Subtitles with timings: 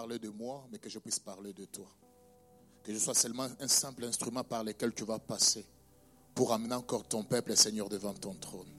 [0.00, 1.86] parler de moi, mais que je puisse parler de toi.
[2.82, 5.62] Que je sois seulement un simple instrument par lequel tu vas passer
[6.34, 8.70] pour amener encore ton peuple, Seigneur, devant ton trône.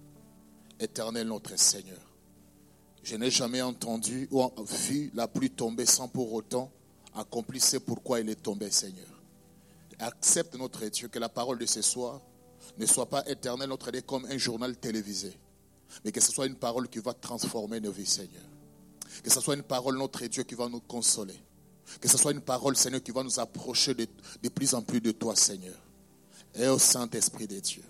[0.79, 2.01] Éternel notre Seigneur.
[3.03, 6.71] Je n'ai jamais entendu ou vu la pluie tomber sans pour autant
[7.13, 9.21] accomplir ce pourquoi il est tombé, Seigneur.
[9.99, 12.19] Accepte notre Dieu que la parole de ce soir
[12.79, 15.37] ne soit pas éternelle, notre Dieu, comme un journal télévisé,
[16.03, 18.41] mais que ce soit une parole qui va transformer nos vies, Seigneur.
[19.23, 21.35] Que ce soit une parole, notre Dieu, qui va nous consoler.
[21.99, 24.07] Que ce soit une parole, Seigneur, qui va nous approcher de,
[24.41, 25.75] de plus en plus de toi, Seigneur.
[26.55, 27.83] Et au Saint-Esprit de Dieu.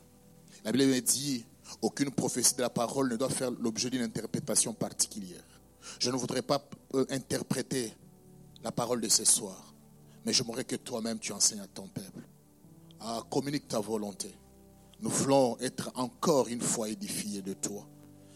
[0.63, 1.45] La Bible dit,
[1.81, 5.43] aucune prophétie de la parole ne doit faire l'objet d'une interprétation particulière.
[5.99, 6.63] Je ne voudrais pas
[6.93, 7.93] euh, interpréter
[8.63, 9.73] la parole de ce soir,
[10.25, 12.21] mais j'aimerais que toi-même tu enseignes à ton peuple.
[12.99, 14.31] Ah, communique ta volonté.
[14.99, 17.87] Nous voulons être encore une fois édifiés de toi.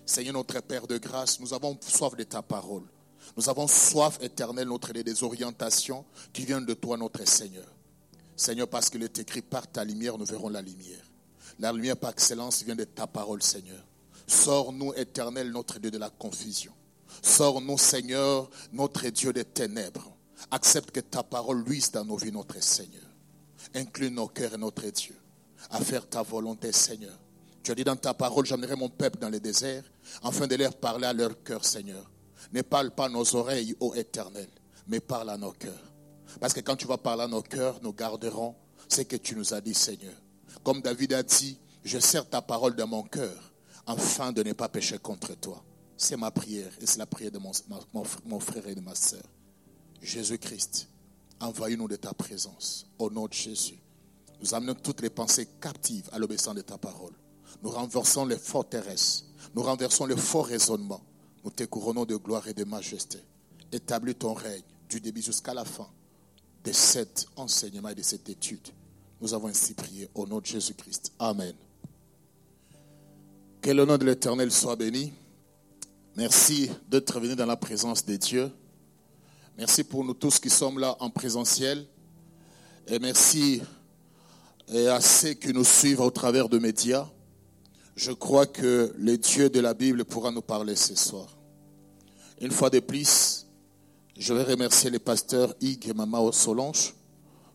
[0.06, 2.84] Seigneur notre Père de grâce, nous avons soif de ta parole.
[3.36, 7.66] Nous avons soif éternelle, notre des orientations qui viennent de toi, notre Seigneur.
[8.36, 11.03] Seigneur, parce qu'il est écrit par ta lumière, nous verrons la lumière.
[11.59, 13.83] La lumière par excellence vient de ta parole, Seigneur.
[14.28, 16.73] Sors-nous, éternel, notre Dieu de la confusion.
[17.21, 20.11] Sors-nous, Seigneur, notre Dieu des ténèbres.
[20.52, 23.02] Accepte que ta parole luise dans nos vies, notre Seigneur.
[23.73, 25.15] Incline nos cœurs notre Dieu
[25.71, 27.17] à faire ta volonté, Seigneur.
[27.65, 29.83] Tu as dit dans ta parole, j'amènerai mon peuple dans le désert,
[30.21, 32.11] afin de leur parler à leur cœur, Seigneur.
[32.53, 34.49] Ne parle pas nos oreilles, ô Éternel,
[34.86, 35.92] mais parle à nos cœurs.
[36.39, 38.53] Parce que quand tu vas parler à nos cœurs, nous garderons
[38.87, 40.14] ce que tu nous as dit, Seigneur.
[40.64, 43.52] Comme David a dit, je sers ta parole dans mon cœur,
[43.87, 45.64] afin de ne pas pécher contre toi.
[45.97, 47.52] C'est ma prière et c'est la prière de mon,
[48.26, 49.23] mon frère et de ma soeur.
[50.03, 50.87] Jésus-Christ,
[51.39, 52.86] envahis-nous de ta présence.
[52.99, 53.80] Au nom de Jésus.
[54.39, 57.14] Nous amenons toutes les pensées captives à l'obéissance de ta parole.
[57.65, 59.26] Nous renversons les forteresses.
[59.55, 61.02] Nous renversons les faux raisonnements.
[61.43, 63.17] Nous te couronnons de gloire et de majesté.
[63.71, 65.89] Établis ton règne du début jusqu'à la fin
[66.64, 68.67] de cet enseignement et de cette étude.
[69.20, 71.14] Nous avons ainsi prié au nom de Jésus-Christ.
[71.17, 71.55] Amen.
[73.64, 75.11] Que le nom de l'Éternel soit béni.
[76.15, 78.52] Merci d'être venu dans la présence de Dieu.
[79.58, 81.87] Merci pour nous tous qui sommes là en présentiel.
[82.86, 83.64] Et merci
[84.70, 87.08] à ceux qui nous suivent au travers de médias.
[87.95, 91.28] Je crois que le Dieu de la Bible pourra nous parler ce soir.
[92.42, 93.48] Une fois de plus,
[94.17, 96.94] je vais remercier les pasteurs Hugues et Mama Solange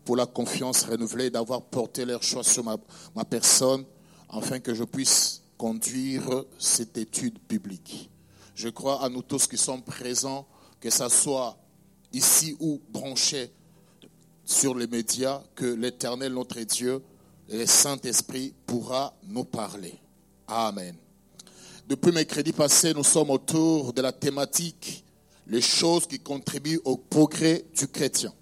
[0.02, 2.78] pour la confiance renouvelée d'avoir porté leur choix sur ma,
[3.26, 3.84] personne
[4.30, 8.08] afin que je puisse conduire cette étude biblique.
[8.54, 10.48] Je crois à nous tous qui sommes présents,
[10.80, 11.58] que ce soit
[12.14, 13.50] ici ou branché
[14.46, 17.02] sur les médias, que l'Éternel, notre Dieu,
[17.50, 20.00] le Saint-Esprit pourra nous parler.
[20.52, 20.96] Amen.
[21.88, 25.04] Depuis mercredi passé, nous sommes autour de la thématique
[25.46, 28.32] les choses qui contribuent au progrès du chrétien.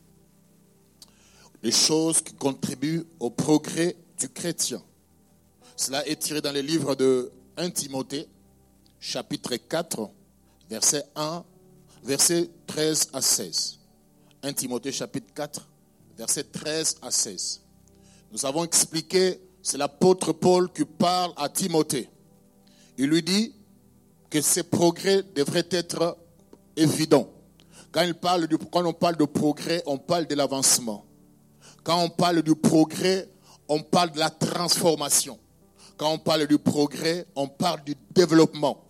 [1.62, 4.82] Les choses qui contribuent au progrès du chrétien.
[5.76, 8.26] Cela est tiré dans les livres de 1 Timothée,
[8.98, 10.08] chapitre 4,
[10.70, 11.44] verset 1
[12.04, 13.78] versets 13 à 16.
[14.42, 15.68] 1 Timothée chapitre 4,
[16.16, 17.60] versets 13 à 16.
[18.32, 22.08] Nous avons expliqué, c'est l'apôtre Paul qui parle à Timothée.
[22.96, 23.52] Il lui dit
[24.30, 26.16] que ses progrès devraient être
[26.74, 27.28] évidents.
[27.92, 31.04] Quand, il parle quand on parle de progrès, on parle de l'avancement.
[31.84, 33.28] Quand on parle du progrès,
[33.68, 35.38] on parle de la transformation.
[35.98, 38.86] Quand on parle du progrès, on parle du développement.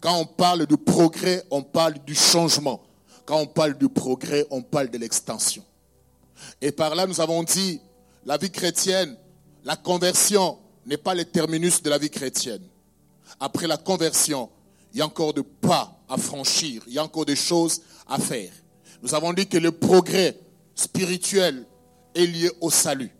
[0.00, 2.82] Quand on parle du progrès, on parle du changement.
[3.26, 5.62] Quand on parle du progrès, on parle de l'extension.
[6.60, 7.80] Et par là, nous avons dit,
[8.24, 9.16] la vie chrétienne,
[9.66, 12.62] la conversion n'est pas le terminus de la vie chrétienne.
[13.40, 14.48] Après la conversion,
[14.92, 18.18] il y a encore de pas à franchir, il y a encore des choses à
[18.20, 18.52] faire.
[19.02, 20.38] Nous avons dit que le progrès
[20.76, 21.66] spirituel
[22.14, 23.10] est lié au salut.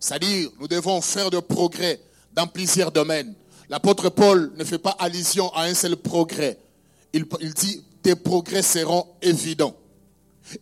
[0.00, 2.00] C'est-à-dire, nous devons faire de progrès
[2.32, 3.34] dans plusieurs domaines.
[3.68, 6.58] L'apôtre Paul ne fait pas allusion à un seul progrès.
[7.12, 9.76] Il, dit, tes progrès seront évidents.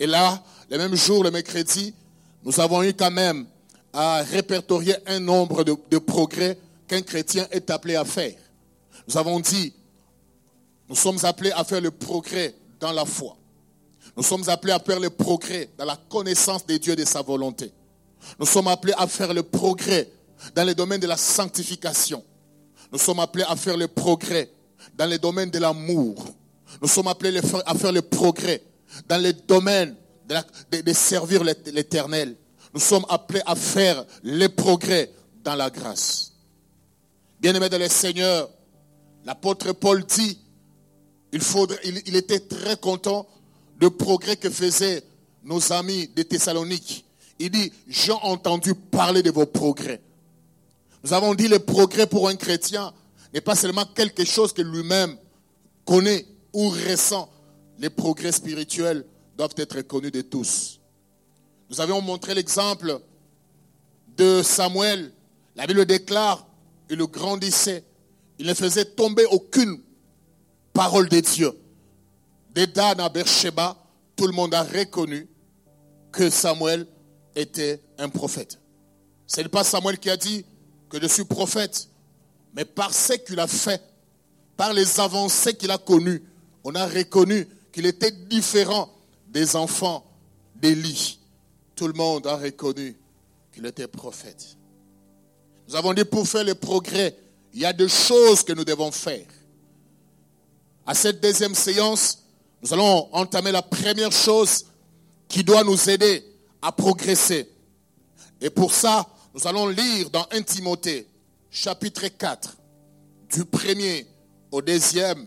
[0.01, 1.95] Et là, le même jour, le mercredi,
[2.43, 3.47] nous avons eu quand même
[3.93, 8.35] à répertorier un nombre de, progrès qu'un chrétien est appelé à faire.
[9.09, 9.73] Nous avons dit,
[10.89, 13.37] nous sommes appelés à faire le progrès dans la foi.
[14.17, 17.23] Nous sommes appelés à faire le progrès dans la connaissance de Dieu et de sa
[17.23, 17.73] volonté.
[18.39, 20.11] Nous sommes appelés à faire le progrès
[20.55, 22.25] dans le domaine de la sanctification.
[22.93, 24.51] Nous sommes appelés à faire le progrès
[24.97, 26.25] dans les domaines de l'amour.
[26.81, 28.63] Nous sommes appelés à faire le progrès
[29.09, 29.95] dans les domaines
[30.71, 32.37] de, servir l'éternel.
[32.73, 35.13] Nous sommes appelés à faire les progrès
[35.43, 36.33] dans la grâce.
[37.41, 38.49] Bien-aimés dans le Seigneur,
[39.25, 40.39] l'apôtre Paul dit,
[41.33, 43.27] il, était très content
[43.79, 45.03] de progrès que faisaient
[45.43, 47.05] nos amis de Thessalonique.
[47.39, 50.01] Il dit, j'ai entendu parler de vos progrès.
[51.03, 52.93] Nous avons dit le progrès pour un chrétien
[53.33, 55.17] n'est pas seulement quelque chose que lui-même
[55.85, 57.31] connaît ou ressent.
[57.79, 59.05] Les progrès spirituels
[59.37, 60.80] doivent être connus de tous.
[61.71, 63.01] Nous avions montré l'exemple
[64.17, 65.13] de Samuel.
[65.55, 66.45] La Bible déclare,
[66.91, 67.85] il grandissait.
[68.41, 69.81] Il ne faisait tomber aucune
[70.73, 71.53] parole de Dieu.
[72.57, 73.77] De Dan à Beersheba,
[74.17, 75.29] tout le monde a reconnu
[76.11, 76.89] que Samuel
[77.37, 78.59] était un prophète.
[79.29, 80.45] Ce n'est pas Samuel qui a dit
[80.89, 81.89] que je suis prophète,
[82.53, 83.81] mais par ce qu'il a fait,
[84.57, 86.25] par les avancées qu'il a connues,
[86.65, 88.91] on a reconnu qu'il était différent
[89.29, 90.05] des enfants
[90.57, 91.20] d'Élie.
[91.81, 92.95] Tout le monde a reconnu
[93.55, 94.59] qu'il était prophète.
[95.67, 97.17] Nous avons dit pour faire le progrès,
[97.55, 99.25] il y a deux choses que nous devons faire.
[100.85, 102.23] À cette deuxième séance,
[102.63, 104.67] nous allons entamer la première chose
[105.27, 106.23] qui doit nous aider
[106.61, 107.49] à progresser.
[108.43, 111.09] Et pour ça, nous allons lire dans 1 Timothée,
[111.51, 112.59] chapitre 4,
[113.33, 114.07] du premier
[114.51, 115.27] au deuxième.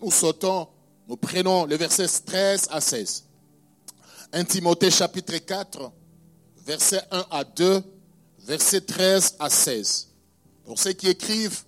[0.00, 0.68] Nous sautons,
[1.08, 3.24] nous prenons les versets 13 à 16.
[4.34, 5.92] 1 Timothée, chapitre 4,
[6.66, 7.82] versets 1 à 2,
[8.46, 10.08] versets 13 à 16.
[10.64, 11.62] Pour ceux qui écrivent,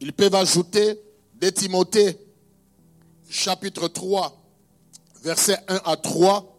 [0.00, 1.00] ils peuvent ajouter
[1.40, 2.18] 2 Timothée,
[3.30, 4.38] chapitre 3,
[5.22, 6.58] versets 1 à 3,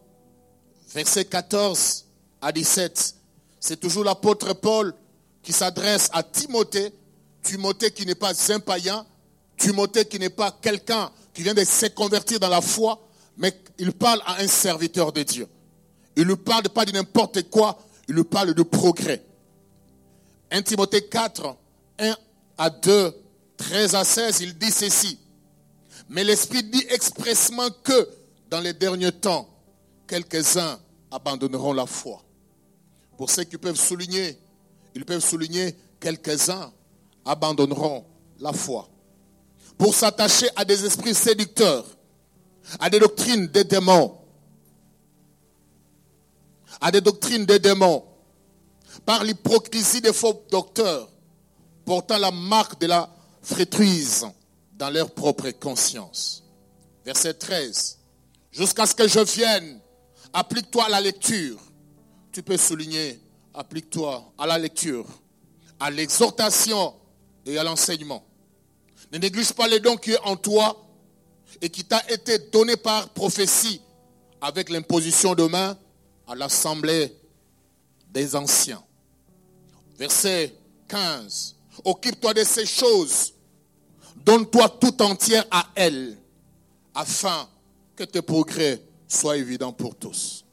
[0.92, 2.06] versets 14
[2.40, 3.14] à 17.
[3.60, 4.94] C'est toujours l'apôtre Paul
[5.44, 6.92] qui s'adresse à Timothée,
[7.44, 9.06] Timothée qui n'est pas un païen,
[9.56, 13.05] Timothée qui n'est pas quelqu'un qui vient de se convertir dans la foi,
[13.36, 15.46] mais il parle à un serviteur de Dieu.
[16.16, 17.78] Il ne parle pas de n'importe quoi,
[18.08, 19.22] il lui parle de progrès.
[20.50, 21.56] 1 Timothée 4,
[21.98, 22.16] 1
[22.56, 23.14] à 2,
[23.56, 25.18] 13 à 16, il dit ceci.
[26.08, 28.08] Mais l'Esprit dit expressement que
[28.48, 29.48] dans les derniers temps,
[30.06, 30.78] quelques-uns
[31.10, 32.22] abandonneront la foi.
[33.16, 34.38] Pour ceux qui peuvent souligner,
[34.94, 36.72] ils peuvent souligner quelques-uns
[37.24, 38.04] abandonneront
[38.38, 38.88] la foi.
[39.76, 41.84] Pour s'attacher à des esprits séducteurs,
[42.80, 44.18] à des doctrines des démons,
[46.80, 48.04] à des doctrines des démons,
[49.04, 51.08] par l'hypocrisie des faux docteurs,
[51.84, 53.08] portant la marque de la
[53.42, 54.26] frétruise
[54.74, 56.42] dans leur propre conscience.
[57.04, 57.98] Verset 13.
[58.52, 59.80] Jusqu'à ce que je vienne,
[60.32, 61.58] applique-toi à la lecture.
[62.32, 63.20] Tu peux souligner,
[63.54, 65.06] applique-toi à la lecture,
[65.78, 66.94] à l'exhortation
[67.44, 68.24] et à l'enseignement.
[69.12, 70.85] Ne néglige pas les dons qui est en toi
[71.60, 73.80] et qui t'a été donné par prophétie
[74.40, 75.76] avec l'imposition de main
[76.26, 77.16] à l'assemblée
[78.10, 78.82] des anciens.
[79.98, 80.54] Verset
[80.88, 81.56] 15.
[81.84, 83.32] Occupe-toi de ces choses
[84.26, 86.18] Donne-toi tout entière à elle,
[86.94, 87.48] afin
[87.94, 90.44] que tes progrès soient évidents pour tous.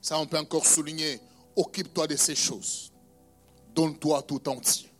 [0.00, 1.18] Ça, on peut encore souligner.
[1.56, 2.92] Occupe-toi de ces choses.
[3.74, 4.90] Donne-toi tout entier.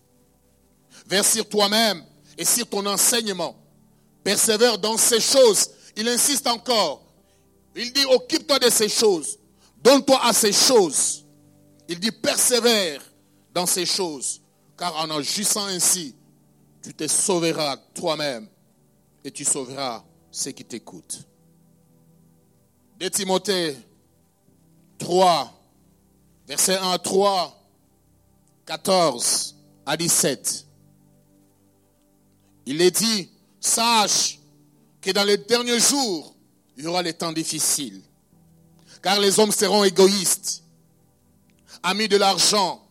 [1.07, 2.03] Vers toi-même
[2.39, 3.62] et sur ton enseignement.
[4.25, 5.71] Persévère dans ces choses.
[5.97, 7.03] Il insiste encore.
[7.75, 9.39] Il dit, occupe-toi de ces choses.
[9.83, 11.25] Donne-toi à ces choses.
[11.89, 13.03] Il dit, persévère
[13.53, 14.41] dans ces choses.
[14.77, 16.15] Car en agissant ainsi,
[16.83, 18.49] tu te sauveras toi-même
[19.25, 21.21] et tu sauveras ceux qui t'écoutent.
[22.99, 23.77] De Timothée
[24.99, 25.53] 3,
[26.47, 27.63] verset 1 à 3,
[28.67, 30.67] 14 à 17.
[32.67, 33.32] Il est dit,
[33.63, 34.39] sache
[35.01, 36.35] que dans les derniers jours,
[36.77, 38.03] il y aura les temps difficiles.
[39.03, 40.63] Car les hommes seront égoïstes,
[41.83, 42.87] amis de l'argent,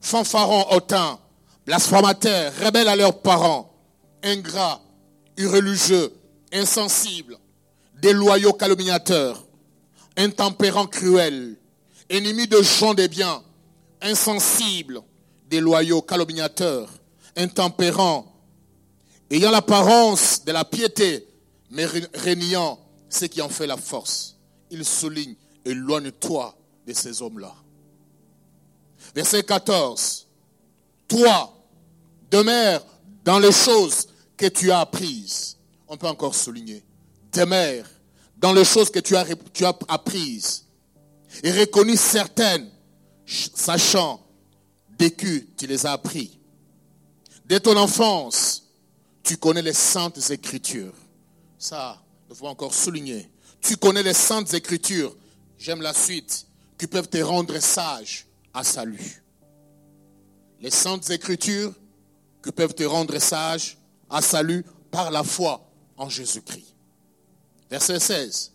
[0.00, 1.20] fanfarons temps
[1.66, 3.72] blasphémateurs, rebelles à leurs parents,
[4.22, 4.80] ingrats,
[5.36, 6.12] irreligieux,
[6.52, 7.36] insensibles,
[8.00, 9.44] déloyaux calomniateurs,
[10.16, 11.56] intempérants cruels,
[12.08, 13.42] ennemis de gens des biens,
[14.02, 15.02] insensibles,
[15.48, 16.90] déloyaux calomniateurs,
[17.36, 18.29] intempérants,
[19.30, 21.26] ayant l'apparence de la piété,
[21.70, 24.36] mais régnant ce qui en fait la force.
[24.70, 25.34] Il souligne,
[25.64, 26.56] éloigne-toi
[26.86, 27.54] de ces hommes-là.
[29.14, 30.26] Verset 14.
[31.08, 31.60] Toi,
[32.30, 32.84] Demeure
[33.24, 34.06] dans les choses
[34.36, 35.56] que tu as apprises.
[35.88, 36.84] On peut encore souligner.
[37.32, 37.86] Demeure
[38.36, 40.64] dans les choses que tu as, tu apprises.
[41.42, 42.70] Et reconnu certaines,
[43.26, 44.24] sachant
[44.98, 46.38] dès que tu les as appris.
[47.44, 48.69] Dès ton enfance,
[49.22, 50.94] tu connais les saintes écritures.
[51.58, 53.28] Ça, il faut encore souligner.
[53.60, 55.14] Tu connais les saintes écritures.
[55.58, 56.46] J'aime la suite.
[56.78, 59.22] Qui peuvent te rendre sage à salut.
[60.60, 61.74] Les saintes écritures
[62.40, 63.76] que peuvent te rendre sage
[64.08, 66.74] à salut par la foi en Jésus-Christ.
[67.70, 68.52] Verset 16.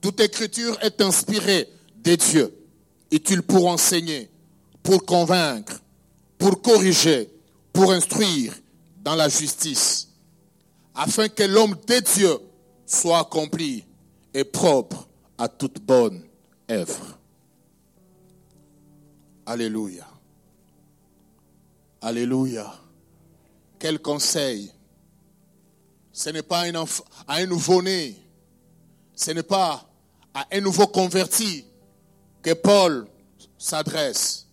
[0.00, 2.56] Toute écriture est inspirée des dieux,
[3.10, 4.30] utile pour enseigner,
[4.82, 5.80] pour convaincre,
[6.38, 7.28] pour corriger,
[7.72, 8.54] pour instruire
[9.06, 10.08] dans la justice,
[10.92, 12.40] afin que l'homme des dieux
[12.84, 13.84] soit accompli
[14.34, 15.06] et propre
[15.38, 16.24] à toute bonne
[16.68, 17.16] œuvre.
[19.46, 20.08] Alléluia.
[22.00, 22.74] Alléluia.
[23.78, 24.72] Quel conseil.
[26.12, 26.64] Ce n'est pas
[27.28, 28.16] à un nouveau-né.
[29.14, 29.88] Ce n'est pas
[30.34, 31.64] à un nouveau converti
[32.42, 33.06] que Paul
[33.56, 34.48] s'adresse.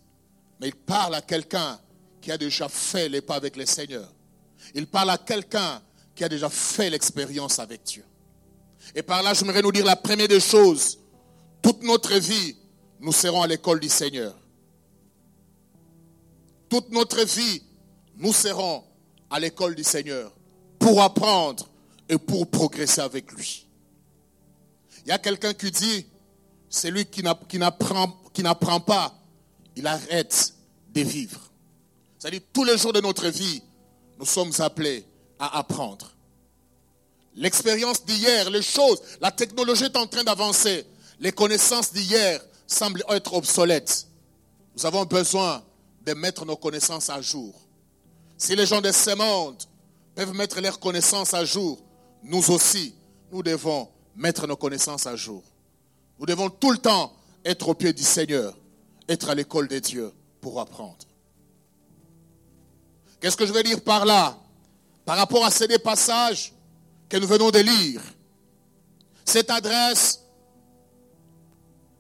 [0.60, 1.80] Mais il parle à quelqu'un
[2.22, 4.13] qui a déjà fait les pas avec le Seigneur.
[4.74, 5.82] Il parle à quelqu'un
[6.16, 8.06] qui a déjà fait l'expérience avec Dieu.
[8.96, 11.00] Et par là, j'aimerais nous dire la première des choses.
[11.62, 12.56] Toute notre vie,
[13.00, 14.36] nous serons à l'école du Seigneur.
[16.70, 17.62] Toute notre vie,
[18.18, 18.84] nous serons
[19.30, 20.32] à l'école du Seigneur
[20.80, 21.68] pour apprendre
[22.10, 23.68] et pour progresser avec lui.
[25.06, 26.06] Il y a quelqu'un qui dit,
[26.70, 29.16] celui qui n'apprend pas,
[29.76, 30.54] il arrête
[30.94, 31.40] de vivre.
[32.20, 33.62] C'est-à-dire, tous les jours de notre vie,
[34.24, 35.04] nous sommes appelés
[35.38, 36.10] à apprendre.
[37.36, 40.86] L'expérience d'hier, les choses, la technologie est en train d'avancer.
[41.20, 44.08] Les connaissances d'hier semblent être obsolètes.
[44.78, 45.62] Nous avons besoin
[46.06, 47.54] de mettre nos connaissances à jour.
[48.38, 49.62] Si les gens de ce monde
[50.16, 51.84] peuvent mettre leurs connaissances à jour,
[52.24, 52.96] nous aussi,
[53.30, 55.44] nous devons mettre nos connaissances à jour.
[56.18, 57.12] Nous devons tout le temps
[57.44, 58.58] être au pied du Seigneur,
[59.10, 60.96] être à l'école des dieux pour apprendre.
[63.24, 64.38] Qu'est-ce que je veux dire par là?
[65.06, 66.52] Par rapport à ces deux passages
[67.08, 68.02] que nous venons de lire,
[69.24, 70.20] cette adresse,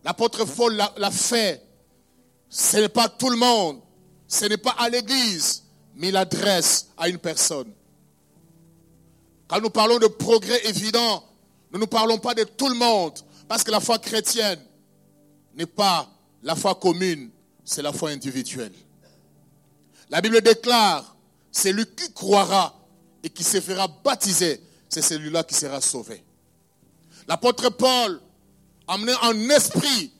[0.04, 1.66] l'apôtre Paul l'a fait.
[2.50, 3.80] Ce n'est pas tout le monde,
[4.28, 5.64] ce n'est pas à l'église,
[5.96, 7.72] mais il adresse à une personne.
[9.48, 11.24] Quand nous parlons de progrès évident,
[11.72, 14.60] nous ne parlons pas de tout le monde, parce que la foi chrétienne
[15.56, 16.06] n'est pas
[16.42, 17.30] la foi commune,
[17.64, 18.74] c'est la foi individuelle.
[20.10, 21.13] La Bible déclare,
[21.54, 22.76] c'est lui qui croira
[23.24, 26.22] et qui se fera baptiser, c'est celui-là qui sera sauvé.
[27.28, 28.20] L'apôtre Paul,
[28.88, 30.12] amené en esprit,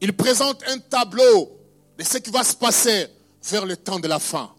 [0.00, 1.52] il présente un tableau
[1.96, 3.06] de ce qui va se passer
[3.44, 4.50] vers le temps de la fin.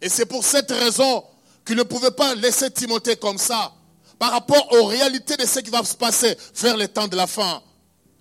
[0.00, 1.24] Et c'est pour cette raison
[1.66, 3.74] qu'il ne pouvait pas laisser Timothée comme ça.
[4.18, 7.26] Par rapport aux réalités de ce qui va se passer vers le temps de la
[7.26, 7.62] fin,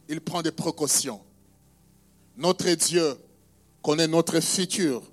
[0.08, 1.22] il prend des précautions.
[2.36, 3.16] Notre Dieu
[3.84, 5.04] connaît notre futur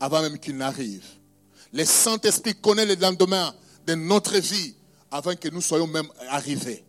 [0.00, 1.04] avant même qu'il n'arrive.
[1.72, 3.54] Le Saint-Esprit connaît le lendemain
[3.86, 4.74] de notre vie
[5.10, 6.84] avant que nous soyons même arrivés.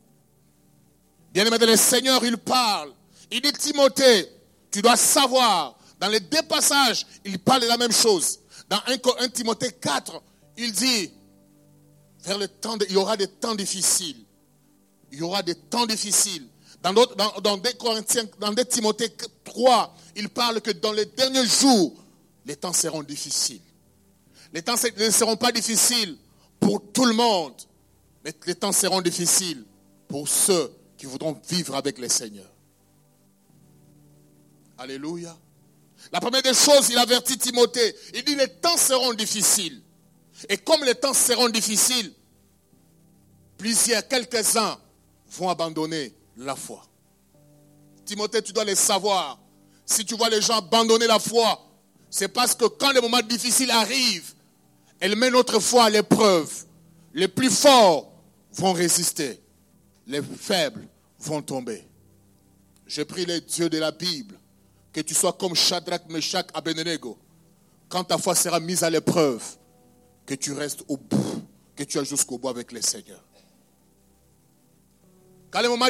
[1.33, 2.91] Bien aimé, le Seigneur, il parle.
[3.31, 4.29] Il dit Timothée,
[4.71, 8.39] tu dois savoir, dans les deux passages, il parle de la même chose.
[8.69, 10.21] Dans 1, Timothée 4,
[10.57, 11.11] il dit,
[12.23, 14.23] vers le temps il y aura des temps difficiles.
[15.11, 16.47] Il y aura des temps difficiles.
[16.81, 17.05] Dans, dans,
[17.41, 19.09] dans, 2 Corinthiens, dans 2 Timothée
[19.43, 21.93] 3, il parle que dans les derniers jours,
[22.46, 23.62] les temps seront difficiles.
[24.53, 26.17] Les temps ne seront pas difficiles
[26.60, 27.53] pour tout le monde,
[28.24, 29.63] mais les temps seront difficiles
[30.08, 32.50] pour ceux qui voudront vivre avec le Seigneur.
[34.77, 35.38] Alléluia.
[36.12, 37.96] La première des choses, il avertit Timothée.
[38.13, 39.81] Il dit les temps seront difficiles.
[40.48, 42.13] Et comme les temps seront difficiles,
[43.58, 44.79] plusieurs, quelques-uns
[45.31, 46.86] vont abandonner la foi.
[48.05, 49.39] Timothée, tu dois le savoir.
[49.86, 51.68] Si tu vois les gens abandonner la foi,
[52.09, 54.33] c'est parce que quand les moments difficiles arrivent,
[54.99, 56.51] elle met notre foi à l'épreuve.
[57.13, 58.11] Les plus forts
[58.53, 59.39] vont résister.
[60.07, 60.87] Les faibles
[61.19, 61.87] vont tomber.
[62.87, 64.39] Je prie les dieux de la Bible
[64.91, 67.17] que tu sois comme Shadrach, Meshach, Abednego.
[67.87, 69.43] Quand ta foi sera mise à l'épreuve,
[70.25, 71.43] que tu restes au bout,
[71.75, 73.23] que tu ailles jusqu'au bout avec le Seigneur.
[75.51, 75.87] Quand les moments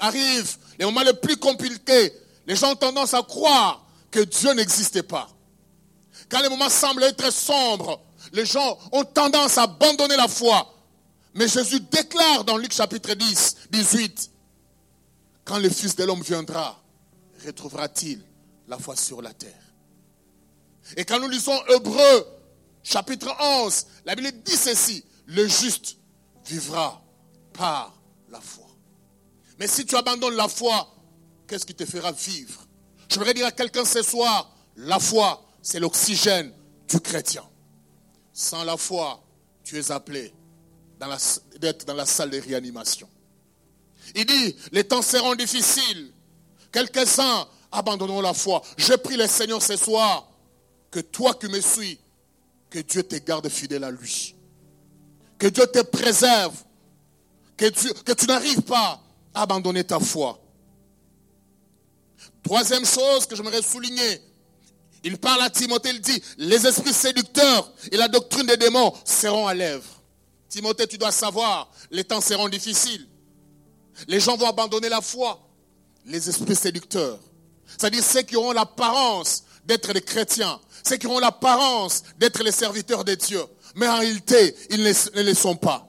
[0.00, 2.12] arrivent, les moments les plus compliqués,
[2.46, 5.28] les gens ont tendance à croire que Dieu n'existait pas.
[6.32, 8.00] Quand les moments semblent être sombres,
[8.32, 10.66] les gens ont tendance à abandonner la foi.
[11.34, 14.30] Mais Jésus déclare dans Luc chapitre 10, 18,
[15.44, 16.82] quand le Fils de l'homme viendra,
[17.44, 18.24] retrouvera-t-il
[18.66, 19.74] la foi sur la terre?
[20.96, 22.26] Et quand nous lisons Hébreu
[22.82, 25.98] chapitre 11, la Bible dit ceci, le juste
[26.46, 27.02] vivra
[27.52, 27.94] par
[28.30, 28.68] la foi.
[29.58, 30.94] Mais si tu abandonnes la foi,
[31.46, 32.66] qu'est-ce qui te fera vivre?
[33.10, 36.52] Je voudrais dire à quelqu'un ce soir, la foi, c'est l'oxygène
[36.88, 37.44] du chrétien.
[38.32, 39.22] Sans la foi,
[39.64, 40.32] tu es appelé
[41.58, 43.08] d'être dans la salle de réanimation.
[44.14, 46.12] Il dit, les temps seront difficiles.
[46.70, 48.62] Quelques-uns abandonneront la foi.
[48.76, 50.28] Je prie le Seigneur ce soir
[50.90, 51.98] que toi qui me suis,
[52.68, 54.34] que Dieu te garde fidèle à lui.
[55.38, 56.56] Que Dieu te préserve.
[57.56, 57.66] Que,
[58.02, 59.00] que tu n'arrives pas
[59.34, 60.38] abandonner ta foi.
[62.42, 64.20] Troisième chose que j'aimerais souligner,
[65.04, 69.46] il parle à Timothée, il dit, les esprits séducteurs et la doctrine des démons seront
[69.46, 69.84] à l'œuvre.
[70.48, 73.06] Timothée, tu dois savoir, les temps seront difficiles.
[74.06, 75.40] Les gens vont abandonner la foi.
[76.04, 77.20] Les esprits séducteurs,
[77.64, 83.04] c'est-à-dire ceux qui auront l'apparence d'être des chrétiens, ceux qui auront l'apparence d'être les serviteurs
[83.04, 83.40] de Dieu,
[83.76, 85.88] mais en réalité, ils ne le sont pas.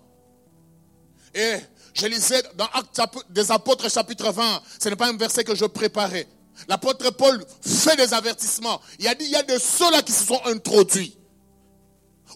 [1.34, 1.56] Et
[1.96, 3.02] je lisais dans Actes
[3.32, 6.28] des Apôtres chapitre 20, ce n'est pas un verset que je préparais.
[6.68, 8.80] L'apôtre Paul fait des avertissements.
[9.00, 11.18] Il a dit, il y a de ceux-là qui se sont introduits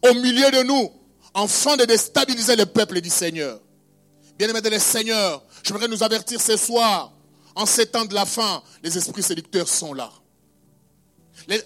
[0.04, 0.92] au milieu de nous,
[1.34, 3.60] afin de déstabiliser le peuple du Seigneur.
[4.38, 7.14] Bien-aimés de le Seigneur, j'aimerais nous avertir ce soir,
[7.56, 10.12] en ces temps de la fin, les esprits séducteurs sont là.
[11.48, 11.64] Les,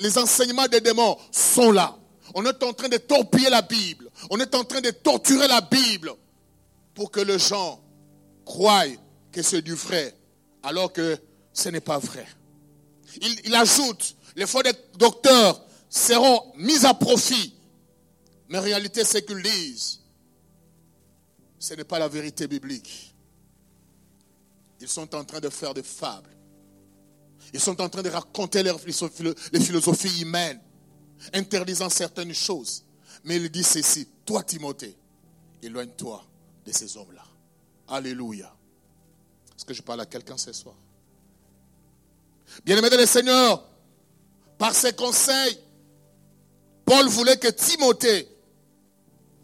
[0.00, 1.96] les enseignements des démons sont là.
[2.34, 4.08] On est en train de torpiller la Bible.
[4.30, 6.12] On est en train de torturer la Bible
[6.94, 7.80] pour que les gens
[8.44, 8.84] croient
[9.32, 10.14] que c'est du vrai
[10.62, 11.18] alors que
[11.52, 12.26] ce n'est pas vrai.
[13.44, 14.62] Il, ajoute, les faux
[14.96, 17.54] docteurs seront mis à profit.
[18.48, 20.00] Mais en réalité, ce qu'ils disent,
[21.58, 23.14] ce n'est pas la vérité biblique.
[24.80, 26.30] Ils sont en train de faire des fables.
[27.52, 30.60] Ils sont en train de raconter les philosophies humaines,
[31.32, 32.84] interdisant certaines choses.
[33.24, 34.96] Mais il dit ceci, toi Timothée,
[35.62, 36.24] éloigne-toi
[36.64, 37.24] de ces hommes-là.
[37.88, 38.54] Alléluia.
[39.72, 40.74] Je parle à quelqu'un ce soir
[42.64, 43.64] Bien-aimé de le Seigneur,
[44.58, 45.58] par ses conseils,
[46.84, 48.28] Paul voulait que Timothée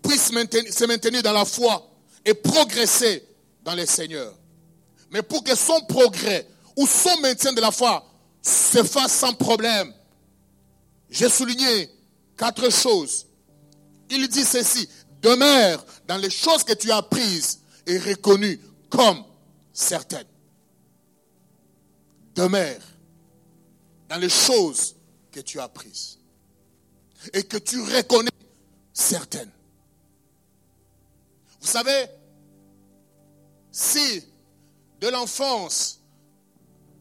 [0.02, 1.88] puisse se maintenir dans la foi
[2.24, 3.24] et progresser
[3.62, 4.34] dans le Seigneur.
[5.12, 8.04] Mais pour que son progrès ou son maintien de la foi
[8.42, 9.94] se fasse sans problème,
[11.08, 11.88] j'ai souligné
[12.36, 13.26] quatre choses.
[14.10, 14.88] Il dit ceci,
[15.22, 18.60] demeure dans les choses que tu as prises et reconnues
[18.90, 19.24] comme
[19.76, 20.26] certaines.
[22.34, 22.80] Demeure
[24.08, 24.96] dans les choses
[25.30, 26.18] que tu as prises
[27.32, 28.30] et que tu reconnais
[28.92, 29.50] certaines.
[31.60, 32.06] Vous savez,
[33.70, 34.24] si
[35.00, 36.00] de l'enfance,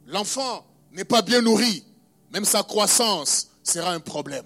[0.07, 1.85] l'enfant n'est pas bien nourri,
[2.31, 4.45] même sa croissance sera un problème.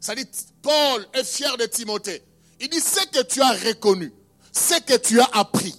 [0.00, 0.26] Ça dit,
[0.60, 2.22] Paul est fier de Timothée.
[2.60, 4.12] Il dit, ce que tu as reconnu,
[4.52, 5.74] ce que tu as appris,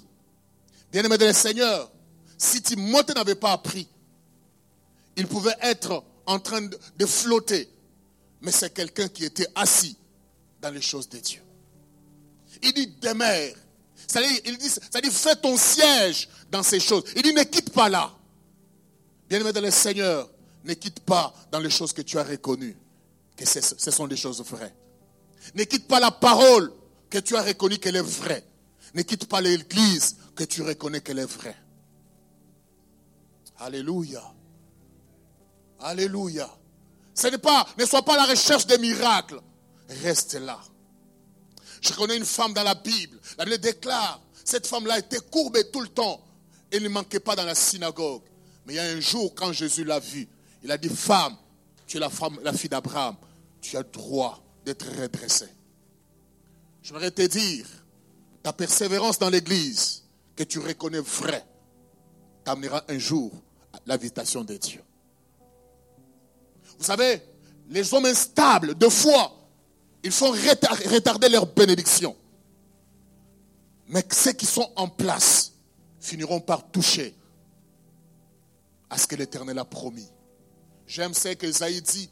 [0.92, 1.92] Bien-aimé de le Seigneur,
[2.38, 3.88] si Timothée n'avait pas appris,
[5.16, 7.70] il pouvait être en train de, flotter.
[8.42, 9.98] Mais c'est quelqu'un qui était assis
[10.62, 11.42] dans les choses de Dieu.
[12.64, 13.56] Il dit demeure.
[14.08, 17.04] Ça dit, ça dit fais ton siège dans ces choses.
[17.16, 18.12] Il dit ne quitte pas là.
[19.30, 20.30] Bien-aimé de le Seigneur,
[20.64, 22.78] ne quitte pas dans les choses que tu as reconnues,
[23.36, 24.74] que ce sont des choses vraies.
[25.56, 26.72] Ne quitte pas la parole
[27.10, 28.44] que tu as reconnue qu'elle est vraie.
[28.94, 31.58] Ne quitte pas l'église que tu reconnais qu'elle est vraie.
[33.60, 34.24] Alléluia.
[35.80, 36.50] Alléluia.
[37.14, 39.42] Ce n'est pas, ne sois pas à la recherche des miracles.
[40.04, 40.60] Reste là.
[41.82, 43.20] Je connais une femme dans la Bible.
[43.38, 46.22] La Bible déclare, cette femme-là était courbée tout le temps.
[46.72, 48.24] Elle ne manquait pas dans la synagogue.
[48.66, 50.28] Mais il y a un jour, quand Jésus l'a vue,
[50.64, 51.36] il a dit, femme,
[51.88, 53.16] tu es la, femme, la fille d'Abraham.
[53.62, 55.50] Tu as droit d'être redressée.
[56.84, 57.66] J'aimerais te dire,
[58.54, 60.04] persévérance dans l'église,
[60.36, 61.46] que tu reconnais vrai,
[62.44, 63.32] t'amènera un jour
[63.74, 64.82] à l'invitation de Dieu.
[66.78, 67.22] Vous savez,
[67.70, 69.36] les hommes instables de foi,
[70.04, 72.16] ils font retarder leur bénédiction.
[73.90, 75.54] Mais ceux qui sont en place
[76.00, 77.14] finiront par toucher
[78.90, 80.08] à ce que l'Éternel a promis.
[80.88, 82.10] J'aime ce que Isaïe dit.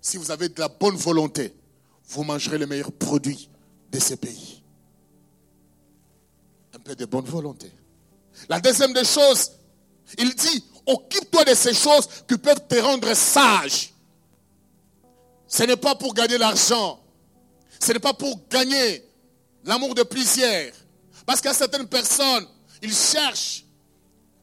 [0.00, 1.54] Si vous avez de la bonne volonté,
[2.08, 3.48] vous mangerez les meilleurs produits
[3.90, 4.61] de ces pays
[6.84, 7.70] de bonne volonté.
[8.48, 9.52] La deuxième des choses,
[10.18, 13.92] il dit, occupe-toi de ces choses qui peuvent te rendre sage.
[15.46, 16.98] Ce n'est pas pour gagner l'argent.
[17.78, 19.04] Ce n'est pas pour gagner
[19.64, 20.72] l'amour de plusieurs.
[21.26, 22.46] Parce qu'à certaines personnes,
[22.82, 23.64] ils cherchent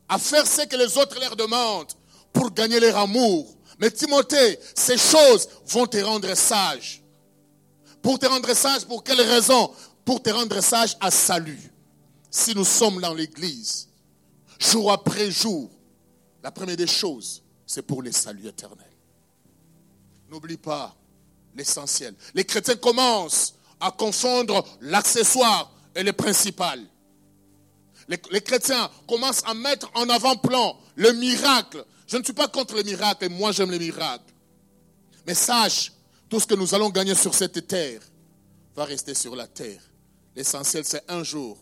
[0.07, 1.91] à faire ce que les autres leur demandent
[2.31, 3.47] pour gagner leur amour.
[3.79, 7.01] Mais Timothée, ces choses vont te rendre sage.
[8.01, 9.71] Pour te rendre sage, pour quelle raison?
[10.05, 11.68] Pour te rendre sage à salut
[12.29, 13.87] si nous sommes dans l'église,
[14.59, 15.69] jour après jour,
[16.43, 18.85] la première des choses, c'est pour les saluts éternels.
[20.29, 20.95] N'oublie pas
[21.55, 22.15] l'essentiel.
[22.33, 26.85] Les chrétiens commencent à confondre l'accessoire et le principal.
[28.07, 31.85] Les, les, chrétiens commencent à mettre en avant-plan le miracle.
[32.07, 34.33] Je ne suis pas contre le miracle, et moi j'aime les miracles.
[35.27, 35.91] Mais sache,
[36.27, 38.01] tout ce que nous allons gagner sur cette terre
[38.75, 39.81] va rester sur la terre.
[40.35, 41.57] L'essentiel, c'est un jour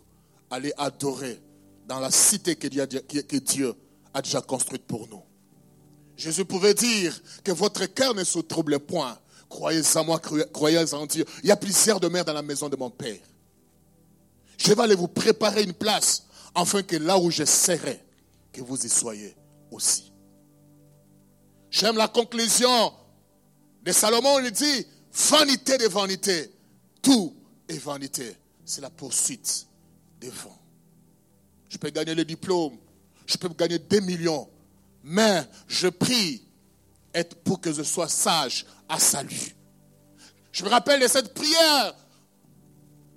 [0.49, 1.41] aller adorer
[1.87, 3.75] dans la cité que Dieu
[4.13, 5.23] a déjà construite pour nous.
[6.15, 9.17] Jésus pouvait dire que votre cœur ne se trouble point.
[9.49, 11.25] Croyez en moi, croyez en Dieu.
[11.43, 13.19] Il y a plusieurs demeures dans la maison de mon Père.
[14.57, 16.23] Je vais aller vous préparer une place,
[16.55, 18.03] afin que là où je serai,
[18.51, 19.35] que vous y soyez
[19.71, 20.11] aussi.
[21.69, 22.91] J'aime la conclusion
[23.83, 24.87] de Salomon, il dit,
[25.29, 26.51] vanité de vanité,
[27.01, 27.35] tout
[27.69, 28.35] est vanité.
[28.65, 29.67] C'est la poursuite
[30.19, 30.57] des vents.
[31.69, 32.77] Je peux gagner le diplôme,
[33.25, 34.49] je peux gagner des millions,
[35.03, 36.43] mais je prie
[37.43, 39.55] pour que je sois sage à salut.
[40.51, 41.95] Je me rappelle de cette prière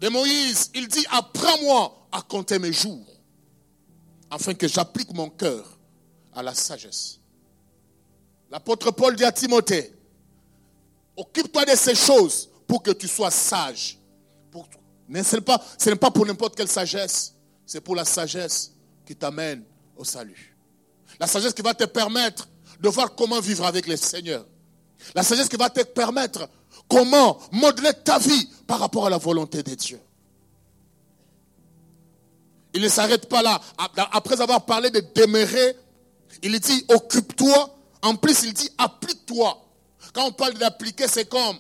[0.01, 0.71] de Moïse.
[0.75, 3.07] Il dit, apprends-moi à compter mes jours,
[4.31, 5.79] afin que j'applique mon cœur
[6.33, 7.21] à la sagesse.
[8.51, 9.93] L'apôtre Paul dit à Timothée,
[11.17, 13.99] occupe-toi de ces choses pour que tu sois sage.
[15.13, 15.59] Ce n'est pas,
[16.01, 17.35] pas pour n'importe quelle sagesse,
[17.67, 18.73] c'est pour la sagesse
[19.05, 19.65] qui t'amène
[19.97, 20.57] au salut.
[21.19, 22.49] La sagesse qui va te permettre
[22.81, 24.47] de voir comment vivre avec le Seigneur.
[25.15, 26.49] La sagesse qui va te permettre
[26.89, 30.01] comment modeler ta vie par rapport à la volonté de Dieu.
[32.73, 33.61] Il ne s'arrête pas là.
[34.13, 35.77] Après avoir parlé de demeurer,
[36.43, 37.77] il dit occupe-toi.
[38.03, 39.67] En plus, il dit applique-toi.
[40.13, 41.57] Quand on parle d'appliquer, c'est comme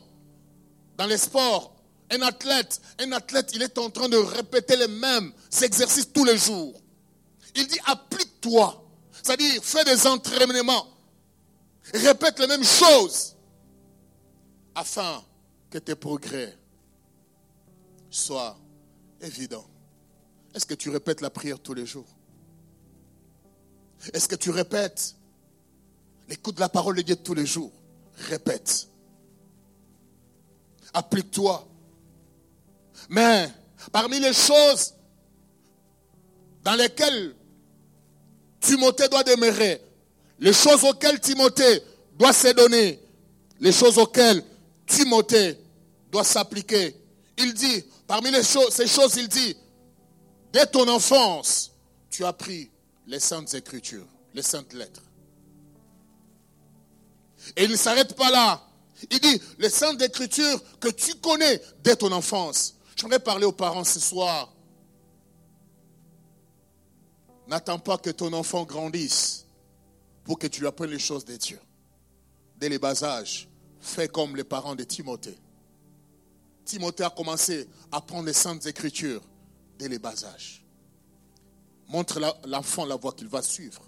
[0.96, 1.74] dans les sports.
[2.10, 6.36] Un athlète, un athlète, il est en train de répéter les mêmes exercices tous les
[6.36, 6.80] jours.
[7.54, 8.84] Il dit applique-toi.
[9.22, 10.88] C'est-à-dire, fais des entraînements.
[11.94, 13.36] Répète les mêmes choses
[14.74, 15.22] afin
[15.70, 16.56] que tes progrès
[18.10, 18.58] soient
[19.20, 19.66] évidents.
[20.54, 22.08] Est-ce que tu répètes la prière tous les jours?
[24.12, 25.14] Est-ce que tu répètes
[26.28, 27.72] l'écoute de la parole de Dieu tous les jours?
[28.16, 28.88] Répète.
[30.92, 31.69] Applique-toi.
[33.08, 33.48] Mais
[33.92, 34.94] parmi les choses
[36.62, 37.34] dans lesquelles
[38.60, 39.80] Timothée doit demeurer,
[40.38, 41.82] les choses auxquelles Timothée
[42.18, 43.00] doit se donner,
[43.60, 44.44] les choses auxquelles
[44.86, 45.58] Timothée
[46.10, 46.94] doit s'appliquer.
[47.38, 49.56] Il dit, parmi les ces choses, il dit,
[50.52, 51.72] dès ton enfance,
[52.10, 52.70] tu as pris
[53.06, 55.02] les saintes écritures, les saintes lettres.
[57.56, 58.62] Et il ne s'arrête pas là.
[59.10, 62.74] Il dit, les saintes écritures que tu connais dès ton enfance.
[63.00, 64.52] J'aimerais parler aux parents ce soir.
[67.46, 69.46] N'attends pas que ton enfant grandisse
[70.22, 71.58] pour que tu lui apprennes les choses de Dieu.
[72.56, 73.48] Dès les bas âges,
[73.80, 75.38] fais comme les parents de Timothée.
[76.66, 79.22] Timothée a commencé à apprendre les saintes écritures
[79.78, 80.62] dès les bas âges.
[81.88, 83.80] Montre l'enfant la voie qu'il va suivre.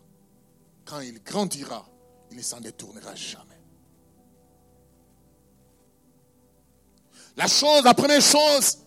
[0.86, 1.86] Quand il grandira,
[2.30, 3.60] il ne s'en détournera jamais.
[7.36, 8.81] La chose, la première chose,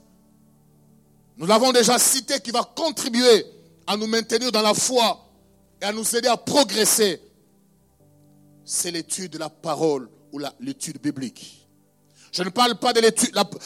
[1.38, 3.46] nous l'avons déjà cité, qui va contribuer
[3.88, 5.26] à nous maintenir dans la foi
[5.82, 7.22] et à nous aider à progresser,
[8.64, 11.68] c'est l'étude de la parole ou l'étude biblique.
[12.32, 13.02] Je ne parle pas de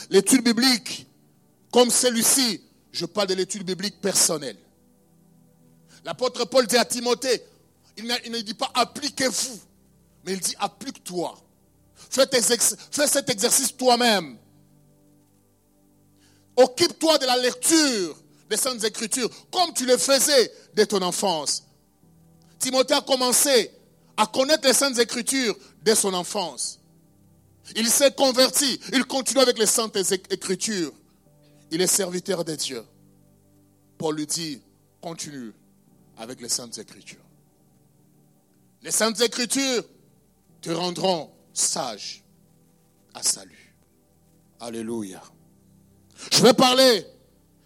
[0.09, 1.07] l'étude biblique
[1.71, 4.57] comme celui-ci, je parle de l'étude biblique personnelle.
[6.03, 7.43] L'apôtre Paul dit à Timothée,
[7.97, 9.59] il, ne dit pas appliquez-vous,
[10.25, 11.37] mais il dit applique-toi.
[12.09, 12.25] Fais,
[13.07, 14.37] cet exercice toi-même.
[16.59, 21.63] Occupe-toi de la lecture des Saintes Écritures comme tu le faisais dès ton enfance.
[22.59, 23.71] Timothée a commencé
[24.17, 26.81] à connaître les Saintes Écritures dès son enfance.
[27.77, 29.95] Il s'est converti, il continue avec les Saintes
[30.29, 30.91] Écritures.
[31.71, 32.83] Il est serviteur de Dieu.
[33.97, 34.61] Paul lui dit,
[34.99, 35.53] continue
[36.17, 37.23] avec les Saintes Écritures.
[38.81, 39.85] Les Saintes Écritures
[40.59, 42.21] te rendront sage
[43.13, 43.73] à salut.
[44.59, 45.21] Alléluia.
[46.31, 47.05] Je vais parler,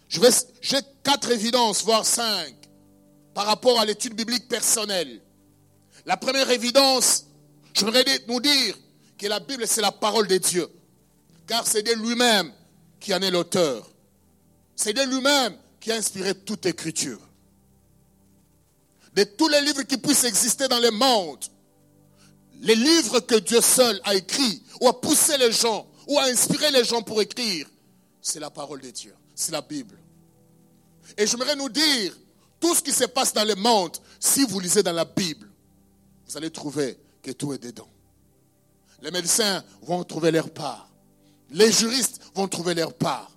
[0.09, 2.53] j'ai quatre évidences, voire cinq,
[3.33, 5.21] par rapport à l'étude biblique personnelle.
[6.05, 7.25] La première évidence,
[7.73, 8.75] je voudrais nous dire
[9.17, 10.67] que la Bible, c'est la parole de Dieu.
[11.47, 12.51] Car c'est de lui-même
[12.99, 13.89] qui en est l'auteur.
[14.75, 17.19] C'est de lui-même qui a inspiré toute écriture.
[19.13, 21.43] De tous les livres qui puissent exister dans le monde,
[22.61, 26.71] les livres que Dieu seul a écrits, ou a poussé les gens, ou a inspiré
[26.71, 27.67] les gens pour écrire,
[28.23, 29.99] c'est la parole de Dieu, c'est la Bible.
[31.17, 32.17] Et j'aimerais nous dire,
[32.59, 35.49] tout ce qui se passe dans le monde, si vous lisez dans la Bible,
[36.25, 37.89] vous allez trouver que tout est dedans.
[39.01, 40.89] Les médecins vont trouver leur part.
[41.51, 43.29] Les juristes vont trouver leur part.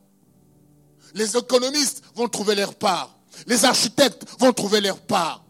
[1.15, 3.19] Les économistes vont trouver leur part.
[3.49, 5.45] Les architectes vont trouver leur part.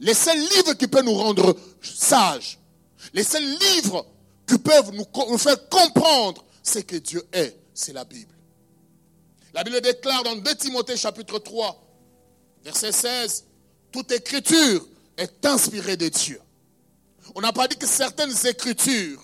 [0.00, 2.58] Les seuls livres qui peuvent nous rendre sages,
[3.12, 4.04] les seuls livres
[4.46, 8.33] qui peuvent nous faire comprendre ce que Dieu est, c'est la Bible.
[9.54, 11.80] La Bible déclare dans 2 Timothée chapitre 3,
[12.64, 13.44] Verset 16,
[13.92, 14.84] toute écriture
[15.16, 16.40] est inspirée de Dieu.
[17.36, 19.22] On n'a pas dit que certaines écritures,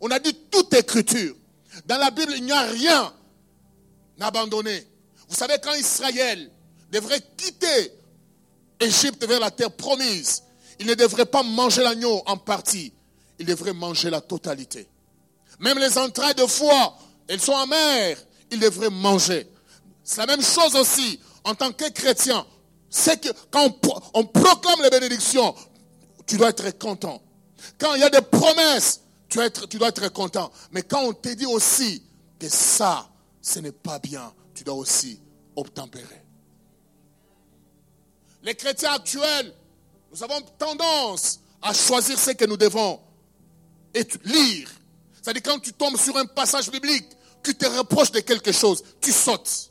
[0.00, 1.36] on a dit toute écriture.
[1.84, 3.12] Dans la Bible, il n'y a rien
[4.18, 4.86] abandonné.
[5.28, 6.50] Vous savez, quand Israël
[6.90, 7.92] devrait quitter
[8.80, 10.42] Égypte vers la terre promise,
[10.78, 12.94] il ne devrait pas manger l'agneau en partie,
[13.38, 14.88] il devrait manger la totalité.
[15.58, 16.96] Même les entrailles de foie,
[17.28, 18.16] elles sont amères,
[18.50, 19.48] il devrait manger.
[20.04, 22.44] C'est la même chose aussi en tant que chrétien.
[22.88, 23.72] C'est que quand
[24.14, 25.54] on, proclame les bénédictions,
[26.26, 27.22] tu dois être content.
[27.78, 30.50] Quand il y a des promesses, tu dois être, tu dois être content.
[30.72, 32.02] Mais quand on te dit aussi
[32.38, 33.08] que ça,
[33.40, 35.20] ce n'est pas bien, tu dois aussi
[35.54, 36.24] obtempérer.
[38.42, 39.54] Les chrétiens actuels,
[40.10, 43.00] nous avons tendance à choisir ce que nous devons
[44.24, 44.70] lire.
[45.20, 47.06] C'est-à-dire quand tu tombes sur un passage biblique,
[47.42, 49.70] tu te reproches de quelque chose, tu sautes.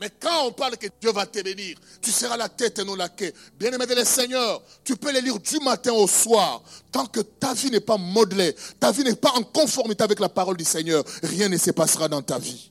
[0.00, 2.94] Mais quand on parle que Dieu va te bénir, tu seras la tête et non
[2.94, 3.32] la queue.
[3.58, 6.62] Bien-aimé de le Seigneur, tu peux les lire du matin au soir.
[6.90, 10.30] Tant que ta vie n'est pas modelée, ta vie n'est pas en conformité avec la
[10.30, 12.70] parole du Seigneur, rien ne se passera dans ta vie.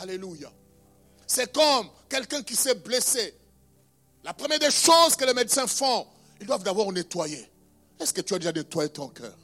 [0.00, 0.50] Alléluia.
[1.24, 3.34] C'est comme quelqu'un qui s'est blessé.
[4.24, 6.06] La première des choses que les médecins font,
[6.40, 7.48] ils doivent d'abord nettoyer.
[8.00, 9.36] Est-ce que tu as déjà nettoyé ton cœur?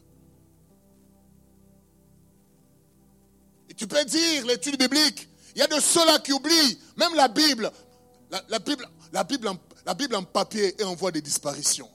[3.76, 5.28] Tu peux dire l'étude biblique.
[5.54, 7.70] Il y a de ceux-là qui oublient même la Bible.
[8.48, 9.24] La, Bible, la,
[9.94, 11.88] Bible en, papier et en voie de disparition.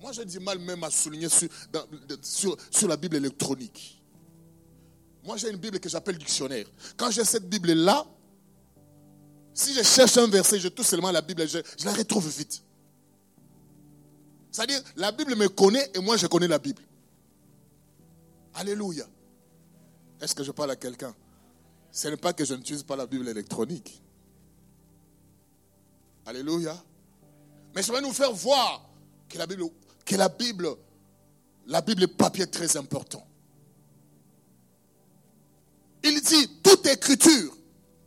[0.00, 1.48] Moi, j'ai du mal même à souligner sur,
[2.70, 4.02] sur, la Bible électronique.
[5.24, 6.66] Moi, j'ai une Bible que j'appelle dictionnaire.
[6.96, 8.06] Quand j'ai cette Bible-là,
[9.52, 12.62] si je cherche un verset, je touche seulement la Bible, je la retrouve vite.
[14.50, 16.82] C'est-à-dire, la Bible me connaît et moi, je connais la Bible.
[18.54, 19.06] Alléluia.
[20.20, 21.14] Est-ce que je parle à quelqu'un?
[21.92, 24.02] Ce n'est pas que je n'utilise pas la Bible électronique.
[26.26, 26.76] Alléluia.
[27.74, 28.88] Mais je vais nous faire voir
[29.28, 29.64] que la Bible,
[30.04, 30.68] que la Bible,
[31.66, 33.26] la Bible papier très important.
[36.02, 37.56] Il dit, toute écriture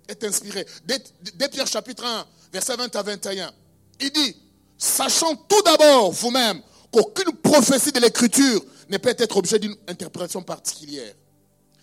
[0.08, 0.66] est inspirée.
[0.86, 3.52] Dès, Pierre chapitre 1, verset 20 à 21.
[4.00, 4.36] Il dit,
[4.78, 11.14] sachant tout d'abord vous-même qu'aucune prophétie de l'écriture ne peut être objet d'une interprétation particulière.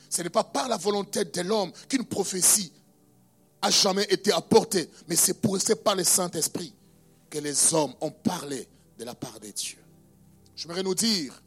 [0.08, 2.72] Ce n'est pas par la volonté de l'homme qu'une prophétie
[3.60, 5.34] a jamais été apportée, mais c'est
[5.82, 6.72] par le Saint-Esprit
[7.28, 8.68] que les hommes ont parlé
[8.98, 9.78] de la part de Dieu.
[10.56, 11.42] J'aimerais nous dire,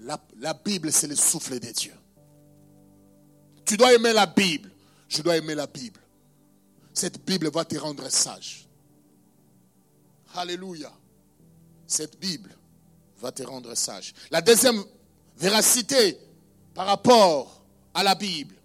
[0.00, 1.94] la, Bible, c'est le souffle de Dieu.
[3.64, 4.70] Tu dois aimer la Bible.
[5.08, 6.00] Je dois aimer la Bible.
[6.94, 8.66] Cette Bible va te rendre sage.
[10.34, 10.92] Alléluia.
[11.86, 12.56] Cette Bible
[13.20, 14.14] va te rendre sage.
[14.30, 14.82] La deuxième
[15.36, 16.18] véracité
[16.74, 17.59] par rapport
[17.94, 18.56] à la Bible.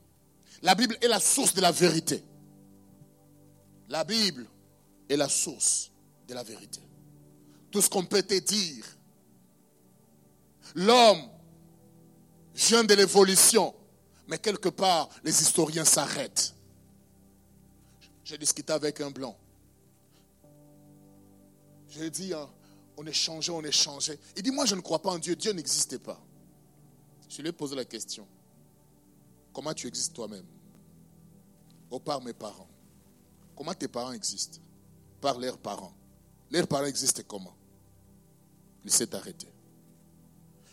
[0.61, 2.23] La Bible est la source de la vérité.
[3.89, 4.45] La Bible
[5.09, 5.91] est la source
[6.27, 6.81] de la vérité.
[7.71, 8.85] Tout ce qu'on peut te dire.
[10.75, 11.29] L'homme
[12.55, 13.73] vient de l'évolution.
[14.27, 16.55] Mais quelque part, les historiens s'arrêtent.
[18.23, 19.37] J'ai discuté avec un blanc.
[21.89, 22.49] J'ai dit, hein,
[22.97, 24.19] on échangeait, on échangeait.
[24.35, 26.19] Il dit, moi je ne crois pas en Dieu, Dieu n'existait pas.
[27.29, 28.27] Je lui ai posé la question.
[29.55, 30.45] Comment tu existes toi-même?
[31.89, 32.67] Ou par mes parents
[33.55, 34.59] Comment tes parents existent?
[35.21, 35.93] Par leurs parents.
[36.51, 37.55] Leurs parents existent comment?
[38.83, 39.47] Il s'est arrêté.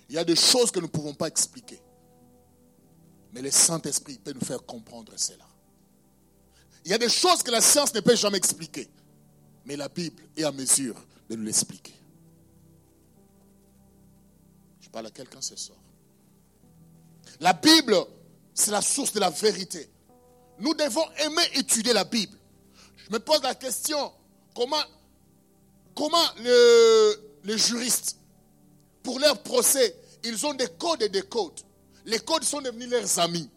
[0.08, 1.80] Il y a des choses que nous ne pouvons pas expliquer.
[3.32, 5.46] Mais le Saint-Esprit peut nous faire comprendre cela.
[6.84, 8.88] Il y a des choses que la science ne peut jamais expliquer.
[9.64, 10.96] Mais la Bible est à mesure
[11.30, 11.94] de nous l'expliquer.
[14.80, 15.78] Je parle à quelqu'un ce soir.
[17.38, 17.94] La Bible,
[18.54, 19.88] c'est la source de la vérité.
[20.58, 22.36] Nous devons aimer étudier la Bible.
[22.96, 24.12] Je me pose la question,
[24.54, 24.76] comment,
[27.44, 28.16] les juristes,
[29.02, 31.60] pour leur procès, ils ont des codes et des codes.
[32.04, 33.48] Les codes sont devenus leurs amis.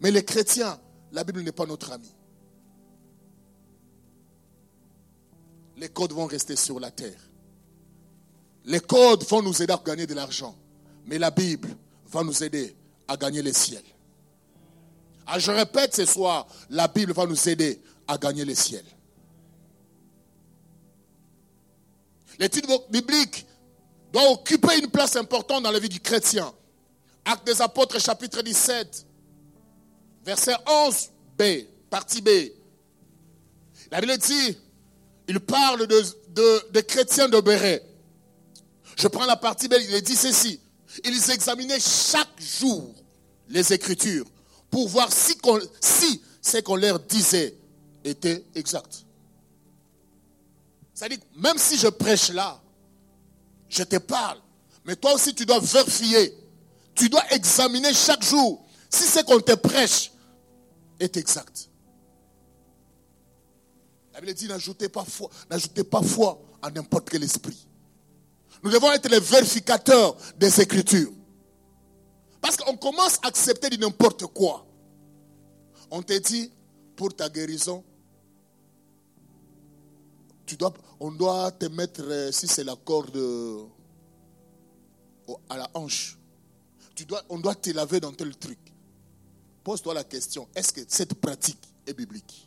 [0.00, 0.80] Mais les chrétiens,
[1.12, 2.10] la Bible n'est pas notre ami.
[5.76, 7.20] Les codes vont rester sur la terre.
[8.64, 10.56] Les codes vont nous aider à gagner de l'argent.
[11.06, 12.74] Mais la Bible va nous aider
[13.08, 13.82] à gagner le ciel.
[15.26, 18.84] Ah, je répète ce soir, la Bible va nous aider à gagner le ciel.
[22.38, 23.46] L'étude biblique
[24.12, 26.52] doit occuper une place importante dans la vie du chrétien.
[27.24, 29.06] Acte des apôtres, chapitre 17,
[30.24, 31.42] verset 11, B,
[31.88, 32.28] partie B.
[33.90, 34.58] La Bible dit,
[35.28, 37.82] il parle de, chrétiens de Béret.
[38.96, 40.60] Je prends la partie B, il dit ceci.
[41.04, 42.94] Ils examinaient chaque jour
[43.48, 44.26] les Écritures
[44.74, 45.38] pour voir si,
[46.42, 47.56] ce qu'on leur disait
[48.02, 49.04] était exact.
[50.92, 52.60] C'est-à-dire, même si je prêche là,
[53.68, 54.40] je te parle,
[54.84, 56.36] mais toi aussi tu dois vérifier,
[56.92, 60.10] tu dois examiner chaque jour si ce qu'on te prêche
[60.98, 61.70] est exact.
[64.12, 67.68] La Bible dit n'ajoutez pas foi, n'ajoutez pas foi à n'importe quel esprit.
[68.64, 71.12] Nous devons être les vérificateurs des Écritures.
[72.44, 74.66] Parce qu'on commence à accepter de n'importe quoi.
[75.90, 76.52] On te dit,
[76.94, 77.82] pour ta guérison,
[80.44, 83.16] tu dois, on doit te mettre, euh, si c'est la corde
[85.48, 86.18] à la hanche,
[86.94, 88.58] tu dois, on doit te laver dans tel truc.
[89.62, 92.46] Pose-toi la question, est-ce que cette pratique est biblique?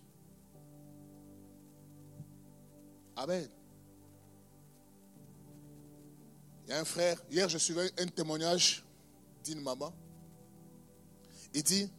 [3.16, 3.50] Amen.
[6.68, 8.84] Il y a un frère, hier je suivais un témoignage
[9.48, 9.94] d'une maman.
[11.54, 11.90] Il dit,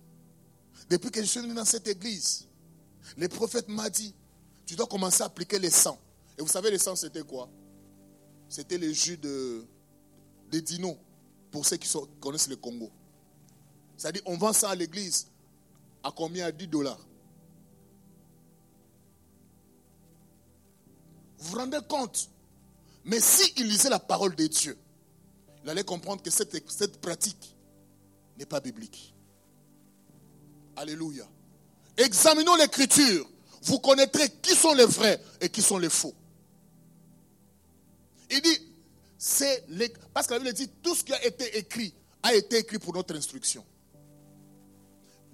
[0.89, 2.47] depuis que je suis venu dans cette église,
[3.17, 4.15] le prophète m'a dit,
[4.67, 5.99] tu dois commencer à appliquer les sangs.
[6.37, 7.49] Et vous savez, les sangs, c'était quoi?
[8.49, 9.65] C'était le jus de,
[10.51, 10.97] de dino,
[11.51, 11.89] pour ceux qui,
[12.21, 12.91] connaissent le Congo.
[13.97, 15.27] C'est-à-dire, on vend ça à l'église
[16.03, 16.47] à combien?
[16.47, 17.01] À 10 dollars.
[21.39, 22.31] Vous vous rendez compte?
[23.05, 24.77] Mais s'il lisait la parole de Dieu,
[25.69, 27.55] il allait comprendre que cette, cette pratique
[28.39, 29.15] n'est pas biblique.
[30.77, 31.29] Alléluia.
[31.95, 33.29] Examinons l'écriture.
[33.65, 36.15] Vous connaîtrez qui sont les vrais et qui sont les faux.
[38.31, 38.59] Il dit,
[39.19, 42.57] c'est les, parce que la Bible dit, tout ce qui a été écrit a été
[42.57, 43.63] écrit pour notre instruction.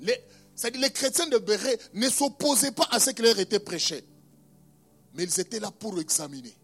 [0.00, 0.20] Les,
[0.56, 4.04] c'est-à-dire les chrétiens de Béret ne s'opposaient pas à ce qui leur était prêché.
[5.14, 6.56] Mais ils étaient là pour examiner.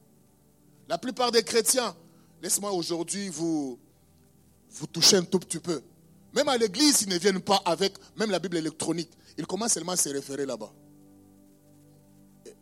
[0.88, 1.94] La plupart des chrétiens,
[2.42, 3.78] laisse-moi aujourd'hui vous,
[4.92, 5.82] toucher un tout petit peu.
[6.32, 9.10] Même à l'église, ils ne viennent pas avec même la Bible électronique.
[9.36, 10.72] Ils commencent seulement à se référer là-bas.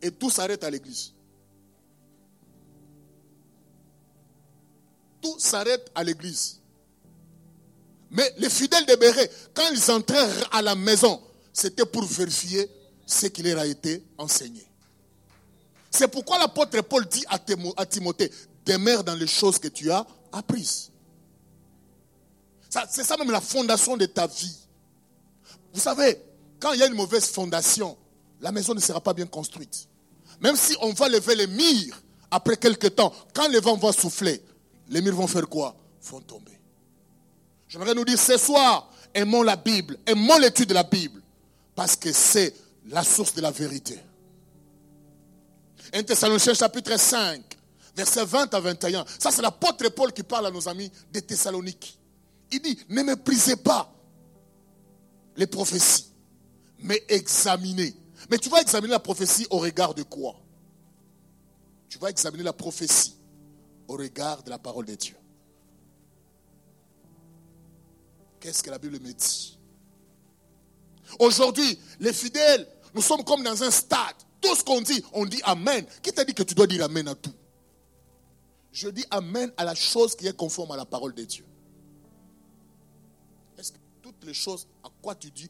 [0.01, 1.13] Et, tout s'arrête à l'église.
[5.21, 6.59] Tout s'arrête à l'église.
[8.11, 11.21] Mais les fidèles de Béret, quand ils entrèrent à la maison,
[11.53, 12.69] c'était pour vérifier
[13.05, 14.65] ce qui leur a été enseigné.
[15.91, 18.31] C'est pourquoi l'apôtre Paul dit à Timothée,
[18.69, 20.91] demeure dans les choses que tu as apprises.
[22.69, 24.55] C'est ça même la fondation de ta vie.
[25.73, 26.21] Vous savez,
[26.59, 27.97] quand il y a une mauvaise fondation,
[28.41, 29.87] la maison ne sera pas bien construite.
[30.39, 34.43] Même si on va lever les murs, après quelques temps, quand le vent va souffler,
[34.87, 35.75] les murs vont faire quoi?
[36.03, 36.59] Vont tomber.
[37.67, 41.21] J'aimerais nous dire ce soir, aimons la Bible, aimons l'étude de la Bible,
[41.75, 42.53] parce que c'est
[42.85, 43.99] la source de la vérité.
[45.91, 47.48] 1 Thessaloniciens chapitre 5,
[47.99, 49.05] versets 20 à 21.
[49.19, 51.99] Ça, c'est l'apôtre Paul qui parle à nos amis de Thessalonique.
[52.51, 53.93] Il dit, ne méprisez pas
[55.35, 56.07] les prophéties,
[56.79, 57.93] mais examinez.
[58.29, 60.35] Mais tu vas examiner la prophétie au regard de quoi?
[61.87, 63.15] Tu vas examiner la prophétie
[63.87, 65.15] au regard de la parole de Dieu.
[68.39, 69.57] Qu'est-ce que la Bible me dit?
[71.19, 75.41] Aujourd'hui, les fidèles, nous sommes comme dans un stade tout ce qu'on dit, on dit
[75.43, 75.85] Amen.
[76.01, 77.33] Qui t'a dit que tu dois dire Amen à tout?
[78.71, 81.45] Je dis Amen à la chose qui est conforme à la parole de Dieu.
[83.57, 85.49] Est-ce que toutes les choses à quoi tu dis,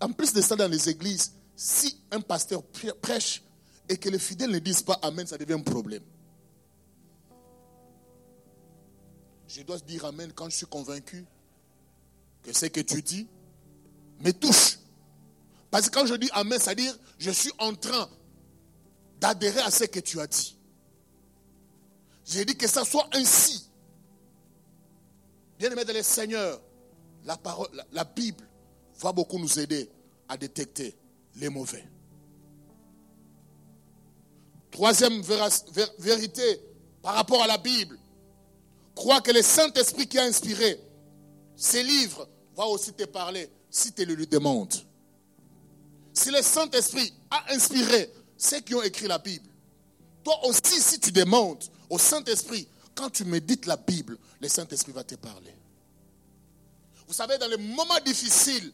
[0.00, 2.62] en plus de ça dans les églises, si un pasteur
[3.00, 3.42] prêche
[3.88, 6.02] et que les fidèles ne disent pas Amen, ça devient un problème.
[9.48, 11.24] Je dois dire Amen quand je suis convaincu
[12.42, 13.28] que ce que tu dis
[14.20, 14.78] me touche.
[15.70, 18.08] Parce que quand je dis Amen, c'est-à-dire je suis en train
[19.20, 20.56] d'adhérer à ce que tu as dit.
[22.24, 23.68] J'ai dit que ça soit ainsi.
[25.58, 26.60] Bien aimé de les seigneurs,
[27.24, 27.38] la,
[27.92, 28.44] la, Bible
[28.98, 29.88] va beaucoup nous aider
[30.28, 30.96] à détecter
[31.36, 31.84] les mauvais.
[34.70, 35.22] Troisième
[35.98, 36.60] vérité
[37.00, 37.98] par rapport à la Bible,
[38.94, 40.80] crois que le Saint-Esprit qui a inspiré
[41.54, 44.74] ces livres va aussi te parler si tu le demandes.
[46.12, 49.48] Si le Saint-Esprit a inspiré ceux qui ont écrit la Bible,
[50.24, 55.04] toi aussi, si tu demandes au Saint-Esprit, quand tu médites la Bible, le Saint-Esprit va
[55.04, 55.54] te parler.
[57.06, 58.72] Vous savez, dans les moments difficiles,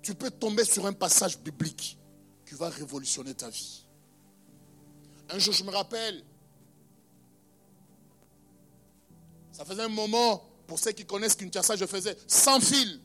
[0.00, 1.98] tu peux tomber sur un passage biblique
[2.48, 3.84] qui va révolutionner ta vie.
[5.28, 6.24] Un jour, je me rappelle,
[9.52, 13.00] ça faisait un moment, pour ceux qui connaissent Kinshasa, je faisais sans fil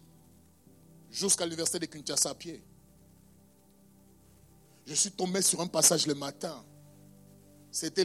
[1.12, 2.64] jusqu'à l'université de Kinshasa à pied
[4.88, 6.66] je suis tombé sur un passage le matin.
[7.70, 8.04] C'était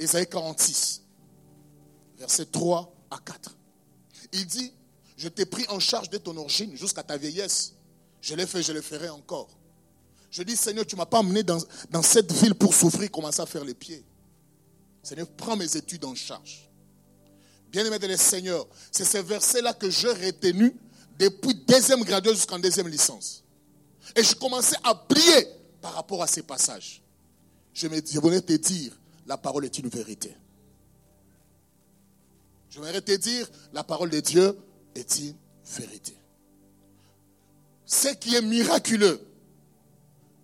[0.00, 1.02] Ésaïe 46,
[2.18, 3.56] versets 3 à 4.
[4.32, 4.72] Il dit,
[5.18, 7.74] je t'ai pris en charge de ton origine jusqu'à ta vieillesse.
[8.22, 9.50] Je l'ai fait, je le ferai encore.
[10.30, 11.58] Je dis, Seigneur, tu ne m'as pas amené dans,
[11.90, 14.02] dans cette ville pour souffrir, commencer à faire les pieds.
[15.02, 16.70] Seigneur, prends mes études en charge.
[17.70, 20.74] Bien-aimé de le Seigneur, c'est ce verset-là que j'ai retenu
[21.18, 23.44] depuis deuxième graduat jusqu'en deuxième licence.
[24.16, 25.46] Et je commençais à prier
[25.82, 27.02] par rapport à ces passages.
[27.74, 28.98] Je, me, je voulais te dire,
[29.30, 30.34] la parole est une vérité.
[32.68, 34.58] Je voudrais te dire, la parole de Dieu
[34.96, 35.36] est une
[35.78, 36.16] vérité.
[37.86, 39.20] Ce qui est miraculeux,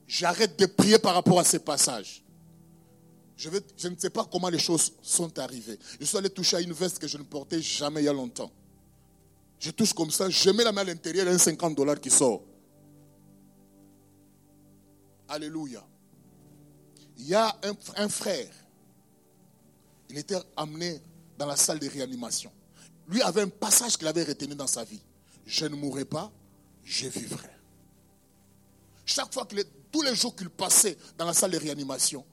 [0.06, 2.22] j'arrête de prier par rapport à ces passages.
[3.36, 5.80] Je, je, ne sais pas comment les choses sont arrivées.
[5.98, 8.12] Je suis allé toucher à une veste que je ne portais jamais il y a
[8.12, 8.52] longtemps.
[9.58, 11.74] Je touche comme ça, je mets la main à l'intérieur, il y a un 50
[11.74, 12.44] dollars qui sort.
[15.28, 15.84] Alléluia.
[17.18, 17.52] Il y a
[17.96, 18.46] un frère.
[20.08, 21.00] Il était amené
[21.38, 22.52] dans la salle de réanimation.
[23.08, 25.02] Lui avait un passage qu'il avait retenu dans sa vie.
[25.44, 26.32] Je ne mourrai pas,
[26.84, 27.50] je vivrai.
[29.04, 32.24] Chaque fois qu'il tous les jours qu'il passait dans la salle de réanimation,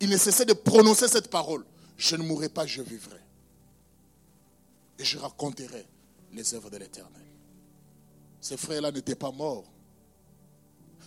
[0.00, 1.64] il ne cessait de prononcer cette parole.
[1.96, 3.20] Je ne mourrai pas, je vivrai.
[4.98, 5.86] Et je raconterai
[6.32, 7.22] les œuvres de l'Éternel.
[8.40, 9.64] Ces frères-là n'étaient pas morts.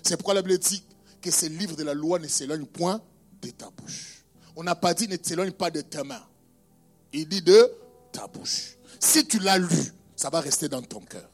[0.01, 0.83] C'est pourquoi la Bible dit
[1.21, 3.01] que ces livres de la loi ne s'éloignent point
[3.41, 4.16] de ta bouche.
[4.57, 6.25] On n'a pas dit ne s'éloigne pas de tes mains.
[7.13, 7.71] Il dit de
[8.11, 8.75] ta bouche.
[8.99, 11.29] Si tu l'as lu, ça va rester dans ton cœur.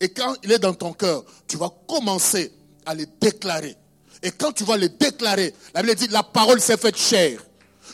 [0.00, 2.52] Et quand il est dans ton cœur, tu vas commencer
[2.84, 3.76] à le déclarer.
[4.20, 7.40] Et quand tu vas le déclarer, la Bible dit la parole s'est faite chair.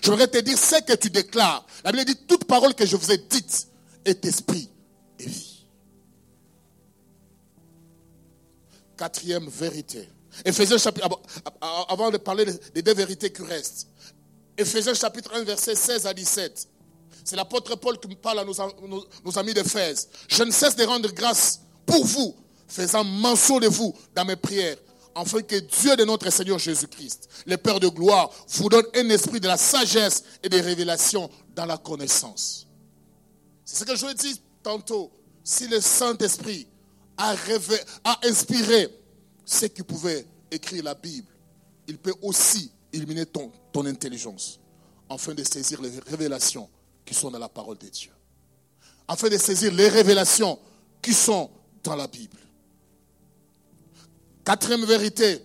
[0.03, 1.67] Je voudrais te dire ce que tu déclares.
[1.85, 3.69] La Bible dit toute parole que je vous ai dite
[4.07, 4.71] est esprit
[5.19, 5.67] et vie.
[8.97, 10.09] Quatrième vérité.
[10.47, 11.09] Ephésiens chapitre,
[11.61, 13.89] avant de parler des deux vérités qui restent.
[14.57, 16.69] Ephésiens chapitre 1, verset 16 à 17.
[17.25, 20.09] C'est l'apôtre Paul qui parle à nos, amis d'Éphèse.
[20.29, 22.35] Je ne cesse de rendre grâce pour vous,
[22.67, 24.77] faisant mention de vous dans mes prières,
[25.15, 29.41] afin que Dieu de notre Seigneur Jésus-Christ, le Père de gloire, vous donne un esprit
[29.41, 32.67] de la sagesse et des révélations dans la connaissance.
[33.65, 35.11] C'est ce que je dit tantôt.
[35.45, 36.67] Si le Saint-Esprit
[37.17, 37.35] a,
[38.05, 38.89] a inspiré
[39.45, 41.29] ceux qui pouvaient écrire la Bible,
[41.89, 44.61] il peut aussi illuminer ton, ton intelligence
[45.09, 46.69] afin de saisir les révélations
[47.05, 48.11] qui sont dans la parole de Dieu.
[49.09, 50.59] Afin de saisir les révélations
[51.01, 51.51] qui sont
[51.83, 52.39] dans la Bible.
[54.45, 55.43] Quatrième vérité,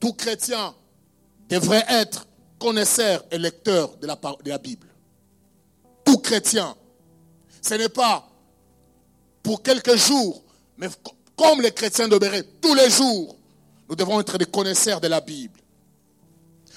[0.00, 0.74] tout chrétien
[1.48, 2.26] devrait être
[2.58, 4.88] connaisseur et lecteur de la, de la Bible.
[6.04, 6.76] Tout chrétien.
[7.62, 8.28] Ce n'est pas
[9.42, 10.42] pour quelques jours,
[10.76, 10.88] mais
[11.36, 13.36] comme les chrétiens de Béret, tous les jours,
[13.88, 15.60] nous devons être des connaisseurs de la Bible.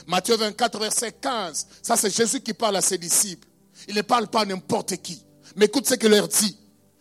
[0.10, 3.48] Matthieu 24, verset 15, ça c'est Jésus qui parle à ses disciples.
[3.88, 5.24] Il ne parle pas à n'importe qui.
[5.56, 6.58] Mais écoute ce qu'il leur dit.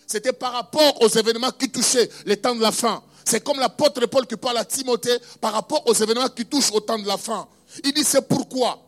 [0.06, 3.02] C'était par rapport aux événements qui touchaient les temps de la fin.
[3.24, 6.80] C'est comme l'apôtre Paul qui parle à Timothée par rapport aux événements qui touchent au
[6.80, 7.48] temps de la fin.
[7.82, 8.78] Il dit c'est pourquoi,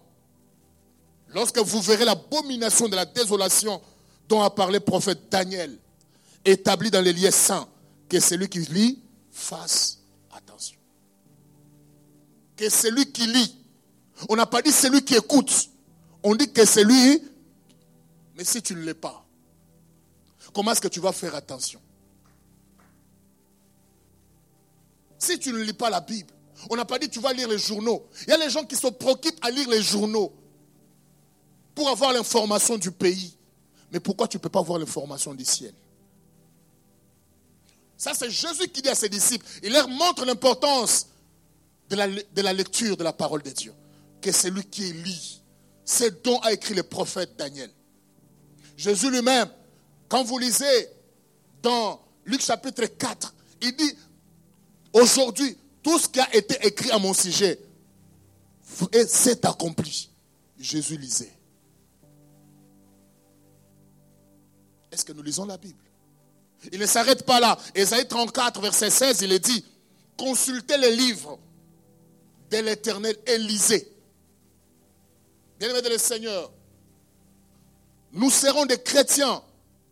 [1.29, 3.81] lorsque vous verrez l'abomination de la désolation
[4.29, 5.79] dont a parlé le prophète Daniel,
[6.45, 7.67] établi dans les lieux saints,
[8.07, 8.99] que celui qui lit
[9.33, 9.99] fasse
[10.31, 10.77] attention.
[12.55, 13.60] Que celui qui lit.
[14.29, 15.71] On n'a pas dit celui qui écoute.
[16.23, 17.23] On dit que celui
[18.41, 19.23] mais si tu ne l'es pas,
[20.55, 21.79] comment est-ce que tu vas faire attention?
[25.19, 26.33] Si tu ne lis pas la Bible,
[26.71, 28.09] on n'a pas dit tu vas lire les journaux.
[28.23, 30.33] Il y a les gens qui se préoccupent à lire les journaux
[31.75, 33.37] pour avoir l'information du pays.
[33.93, 35.75] Mais pourquoi tu ne peux pas avoir l'information du ciel?
[37.99, 39.45] Ça, c'est Jésus qui dit à ses disciples.
[39.63, 41.09] Il leur montre l'importance
[41.91, 43.75] de la, de la lecture de la parole de Dieu.
[44.21, 45.43] Que c'est lui qui lit.
[45.85, 47.71] C'est dont a écrit le prophète Daniel.
[48.77, 49.49] Jésus lui-même,
[50.09, 50.89] quand vous lisez
[51.63, 53.97] dans Luc chapitre 4, il dit,
[54.93, 57.59] aujourd'hui, tout ce qui a été écrit à mon sujet
[59.07, 60.11] s'est accompli.
[60.59, 61.33] Jésus lisait.
[64.93, 65.83] Est-ce que nous lisons la Bible?
[66.73, 67.59] Il ne s'arrête pas là.
[67.75, 69.65] Ésaïe 34, verset 16, il est dit,
[70.17, 71.39] consultez les livres
[72.51, 73.91] de l'Éternel et lisez.
[75.61, 76.51] Bien-aimé de le Seigneur,
[78.13, 79.43] nous serons des chrétiens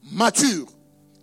[0.04, 0.72] matures,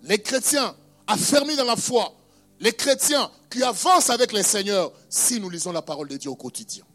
[0.03, 0.75] les chrétiens
[1.07, 2.13] affermis dans la foi,
[2.59, 6.35] les chrétiens qui avancent avec le Seigneur si nous lisons la parole de Dieu au
[6.35, 6.85] quotidien.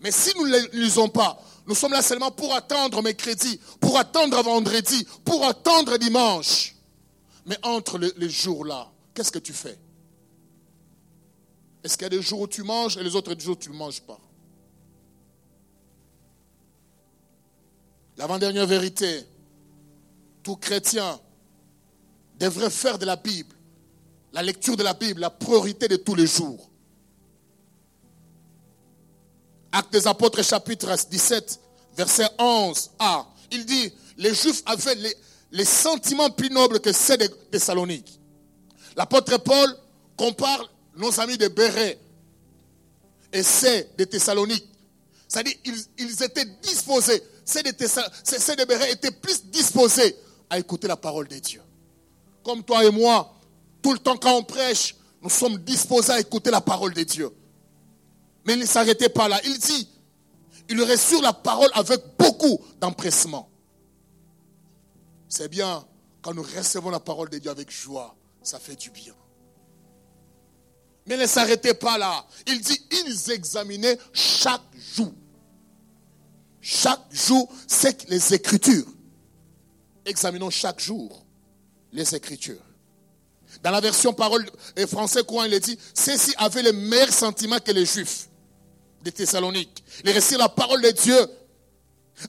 [0.00, 4.40] Mais si nous ne lisons pas, nous sommes là seulement pour attendre mercredi, pour attendre
[4.44, 6.76] vendredi, pour attendre dimanche.
[7.46, 9.76] Mais entre les jours là, qu'est-ce que tu fais?
[11.82, 13.70] Est-ce qu'il y a des jours où tu manges et les autres jours où tu
[13.70, 14.20] ne manges pas?
[18.16, 19.24] L'avant-dernière vérité,
[20.42, 21.18] tout chrétien
[22.38, 23.54] devrait faire de la Bible,
[24.32, 26.68] la lecture de la Bible, la priorité de tous les jours.
[29.72, 31.60] Actes des Apôtres chapitre 17,
[31.96, 34.96] verset 11 a il dit, les Juifs avaient
[35.50, 38.18] les, sentiments plus nobles que ceux de Thessalonique.
[38.96, 39.76] L'apôtre Paul
[40.16, 41.98] compare nos amis de Béret
[43.32, 44.66] et ceux de Thessalonique.
[45.28, 45.54] C'est-à-dire
[45.98, 50.16] ils, étaient disposés, ceux de, étaient plus disposés
[50.48, 51.62] à écouter la parole de Dieu.
[52.44, 53.34] Comme toi et moi,
[53.82, 57.30] tout le temps quand on prêche, nous sommes disposés à écouter la parole de Dieu.
[58.44, 59.40] Mais il ne s'arrêtait pas là.
[59.44, 59.88] Il dit,
[60.68, 63.48] il reçut la parole avec beaucoup d'empressement.
[65.28, 65.84] C'est bien
[66.20, 69.14] quand nous recevons la parole de Dieu avec joie, ça fait du bien.
[71.06, 72.24] Mais ne s'arrêtez pas là.
[72.46, 74.62] Il dit, ils examinaient chaque
[74.94, 75.12] jour.
[76.64, 78.86] Chaque jour, c'est les Écritures.
[80.06, 81.26] Examinons chaque jour
[81.92, 82.62] les Écritures.
[83.64, 84.48] Dans la version parole
[84.86, 88.28] français courant, il est dit, ceux-ci avaient les meilleurs sentiments que les Juifs
[89.02, 89.82] de Thessalonique.
[90.04, 91.18] Ils récitaient la parole de Dieu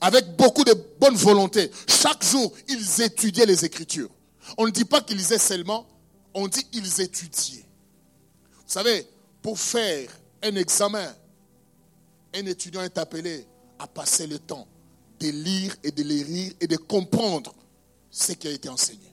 [0.00, 1.70] avec beaucoup de bonne volonté.
[1.86, 4.10] Chaque jour, ils étudiaient les Écritures.
[4.58, 5.86] On ne dit pas qu'ils lisaient seulement,
[6.34, 7.64] on dit qu'ils étudiaient.
[8.66, 9.06] Vous savez,
[9.40, 10.10] pour faire
[10.42, 11.14] un examen,
[12.34, 13.46] un étudiant est appelé
[13.78, 14.66] à passer le temps
[15.20, 17.54] de lire et de les lire et de comprendre
[18.10, 19.12] ce qui a été enseigné.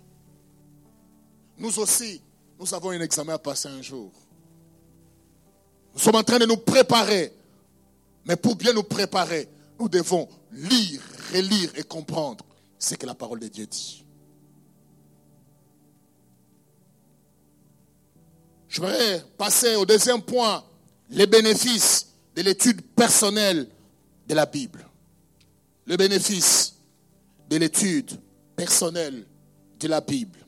[1.58, 2.22] Nous aussi,
[2.60, 4.12] nous avons un examen à passer un jour.
[5.94, 7.34] Nous sommes en train de nous préparer.
[8.26, 9.48] Mais pour bien nous préparer,
[9.80, 11.02] nous devons lire,
[11.34, 12.46] relire et comprendre
[12.78, 14.04] ce que la parole de Dieu dit.
[18.68, 20.64] Je vais passer au deuxième point,
[21.10, 23.68] les bénéfices de l'étude personnelle
[24.32, 24.88] de la Bible.
[25.88, 26.76] Le bénéfice
[27.50, 28.18] de l'étude
[28.56, 29.28] personnelle
[29.78, 30.40] de la Bible.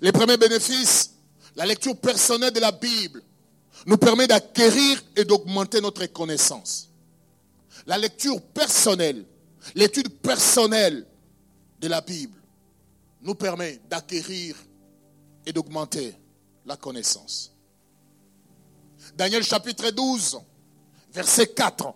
[0.00, 1.16] Les premiers bénéfices,
[1.56, 3.20] la lecture personnelle de la Bible
[3.84, 6.88] nous permet d'acquérir et d'augmenter notre connaissance.
[7.84, 9.24] La lecture personnelle,
[9.74, 11.04] l'étude personnelle
[11.80, 12.40] de la Bible
[13.22, 14.54] nous permet d'acquérir
[15.44, 16.14] et d'augmenter
[16.64, 17.52] la connaissance.
[19.16, 20.38] Daniel chapitre 12,
[21.12, 21.92] verset 4,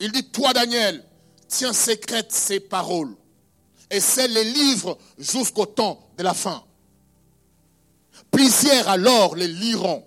[0.00, 1.04] il dit, toi Daniel,
[1.48, 3.16] tiens secrète ces paroles
[3.90, 6.64] et c'est les livres jusqu'au temps de la fin.
[8.30, 10.04] Plusieurs alors les liront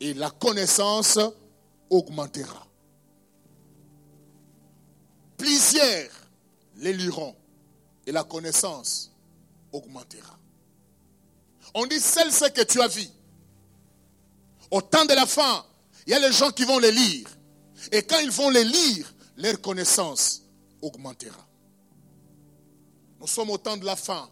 [0.00, 1.18] et la connaissance
[1.90, 2.66] augmentera.
[5.36, 6.10] Plusieurs
[6.76, 7.34] les liront
[8.06, 9.10] et la connaissance
[9.72, 10.38] augmentera.
[11.74, 13.06] On dit celle ce que tu as vu.
[14.70, 15.64] Au temps de la fin,
[16.06, 17.28] il y a les gens qui vont les lire.
[17.92, 20.42] Et quand ils vont les lire, leur connaissance
[20.80, 21.46] augmentera.
[23.20, 24.28] Nous sommes au temps de la fin.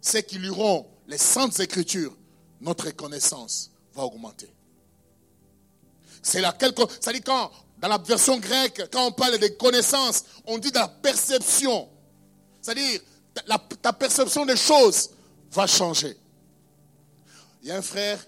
[0.00, 2.16] Ceux qui liront les saintes écritures,
[2.60, 4.52] notre connaissance va augmenter.
[6.22, 10.58] C'est laquelle, ça dit quand, dans la version grecque, quand on parle de connaissances, on
[10.58, 11.88] dit de la perception.
[12.60, 13.00] C'est-à-dire,
[13.82, 15.10] ta perception des choses
[15.50, 16.16] va changer.
[17.62, 18.24] Il y a un frère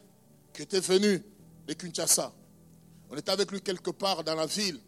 [0.53, 1.23] qui était venu
[1.67, 2.33] de Kinshasa.
[3.15, 4.81] On était avec lui quelque part dans la ville.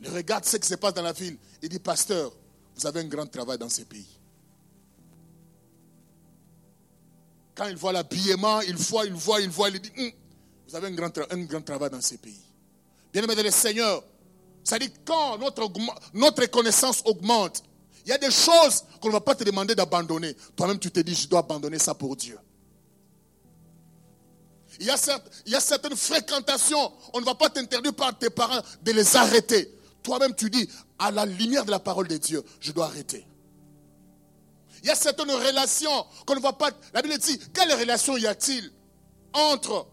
[0.00, 1.36] Il regarde ce qui se passe dans la ville.
[1.60, 2.32] Il dit, pasteur,
[2.76, 4.06] vous avez un grand travail dans ces pays.
[7.56, 10.12] Quand il voit l'habillement, il voit, il voit, il voit, il dit, hum,
[10.68, 12.40] vous avez un grand, un grand travail dans ces pays.
[13.12, 14.04] Bien aimé le Seigneur,
[14.62, 15.68] ça dit quand notre,
[16.14, 17.64] notre connaissance augmente,
[18.04, 20.36] il y a des choses qu'on ne va pas te demander d'abandonner.
[20.54, 22.38] Toi-même, tu te dis, je dois abandonner ça pour Dieu.
[24.80, 24.96] Il y, a
[25.44, 29.14] il y a certaines fréquentations, on ne va pas t'interdire par tes parents de les
[29.14, 29.70] arrêter.
[30.02, 30.66] Toi-même, tu dis,
[30.98, 33.26] à la lumière de la parole de Dieu, je dois arrêter.
[34.82, 36.70] Il y a certaines relations qu'on ne va pas.
[36.94, 38.72] La Bible dit, quelle relation y a-t-il
[39.34, 39.86] entre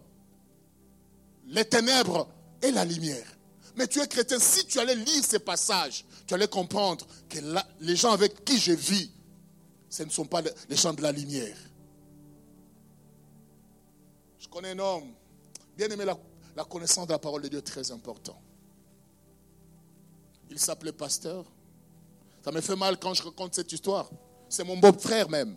[1.47, 2.29] les ténèbres
[2.61, 3.27] et la lumière?
[3.75, 7.39] Mais tu es chrétien, si tu allais lire ces passages, tu allais comprendre que
[7.81, 9.11] les gens avec qui je vis,
[9.89, 11.57] ce ne sont pas les gens de la lumière.
[14.63, 15.13] Un homme,
[15.77, 18.41] bien aimé la, connaissance de la parole de Dieu, très important.
[20.49, 21.45] Il s'appelait pasteur.
[22.43, 24.09] Ça me fait mal quand je raconte cette histoire.
[24.49, 25.55] C'est mon beau-frère même.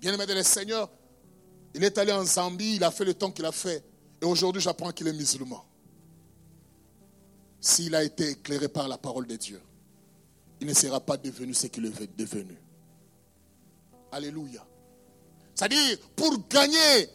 [0.00, 0.88] Bien aimé de le Seigneur,
[1.74, 3.82] il est allé en Zambie, il a fait le temps qu'il a fait.
[4.22, 5.64] Et aujourd'hui, j'apprends qu'il est musulman.
[7.60, 9.60] S'il a été éclairé par la parole de Dieu,
[10.60, 12.56] il ne sera pas devenu ce qu'il est devenu.
[14.12, 14.64] Alléluia.
[15.54, 17.08] C'est-à-dire, pour gagner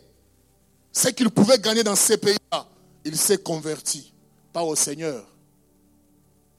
[0.92, 2.68] ce qu'il pouvait gagner dans ces pays-là,
[3.04, 4.14] il s'est converti,
[4.54, 5.28] pas au Seigneur,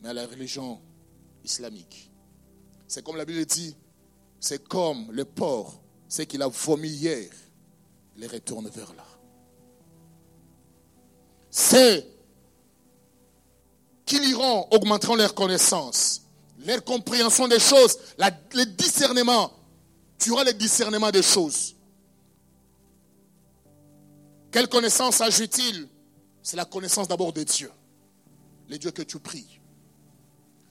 [0.01, 0.81] mais à la religion
[1.45, 2.11] islamique.
[2.87, 3.77] C'est comme la Bible dit,
[4.39, 7.31] c'est comme le porc, ce qu'il a vomi hier
[8.17, 9.05] les retourne vers là.
[11.51, 12.07] c'est
[14.07, 16.23] qu'ils iront, augmenteront leur connaissance,
[16.65, 19.53] leur compréhension des choses, le discernement.
[20.21, 21.75] Tu auras le discernement des choses.
[24.53, 25.89] Quelle connaissance ajoute-t-il?
[26.43, 27.71] C'est la connaissance d'abord de Dieu.
[28.69, 29.61] Les dieux que tu pries.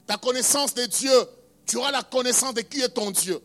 [0.06, 1.12] Ta connaissance de Dieu,
[1.66, 3.40] tu auras la connaissance de qui est ton Dieu.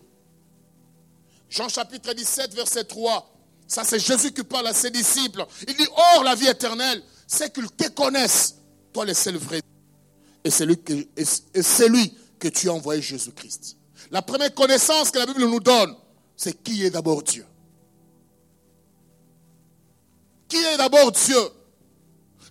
[1.49, 3.31] Jean chapitre 17, verset 3.
[3.67, 5.45] Ça, c'est Jésus qui parle à ses disciples.
[5.67, 8.55] Il dit, Or, la vie éternelle, c'est qu'ils te connaissent,
[8.93, 9.61] toi le seul vrai.
[10.43, 13.77] Et c'est lui, que, lui que tu as envoyé Jésus-Christ.
[14.11, 15.95] La première connaissance que la Bible nous donne,
[16.35, 17.45] c'est qui est d'abord Dieu.
[20.47, 21.41] Qui est d'abord Dieu?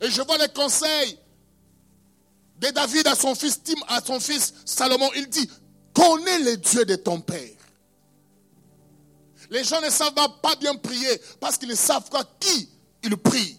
[0.00, 1.18] Et je vois les conseils
[2.58, 5.10] de David à son fils Tim, à son fils Salomon.
[5.16, 5.48] Il dit,
[5.92, 7.50] connais le Dieu de ton Père.
[9.50, 12.68] Les gens ne savent pas bien prier parce qu'ils ne savent pas qui
[13.02, 13.58] ils prient.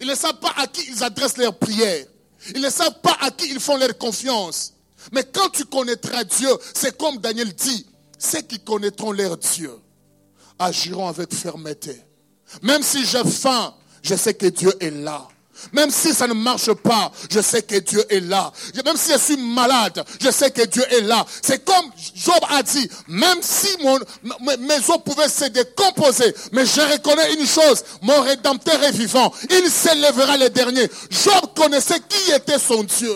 [0.00, 2.06] Ils ne savent pas à qui ils adressent leurs prières.
[2.54, 4.74] Ils ne savent pas à qui ils font leur confiance.
[5.12, 7.86] Mais quand tu connaîtras Dieu, c'est comme Daniel dit,
[8.18, 9.72] ceux qui connaîtront leur Dieu
[10.58, 11.96] agiront avec fermeté.
[12.62, 15.26] Même si j'ai faim, je sais que Dieu est là.
[15.72, 18.52] Même si ça ne marche pas, je sais que Dieu est là.
[18.84, 21.24] Même si je suis malade, je sais que Dieu est là.
[21.42, 21.84] C'est comme
[22.14, 27.84] Job a dit, même si mes os pouvaient se décomposer, mais je reconnais une chose,
[28.02, 29.32] mon Rédempteur est vivant.
[29.50, 30.88] Il s'élèvera le dernier.
[31.10, 33.14] Job connaissait qui était son Dieu.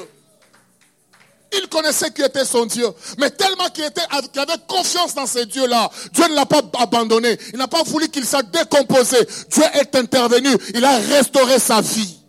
[1.57, 2.87] Il connaissait qui était son Dieu.
[3.19, 7.39] Mais tellement qu'il avait confiance dans ce Dieu-là, Dieu ne l'a pas abandonné.
[7.53, 9.19] Il n'a pas voulu qu'il soit décomposé.
[9.51, 10.49] Dieu est intervenu.
[10.75, 12.25] Il a restauré sa vie.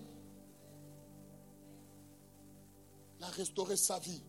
[3.36, 4.22] restaurer sa vie.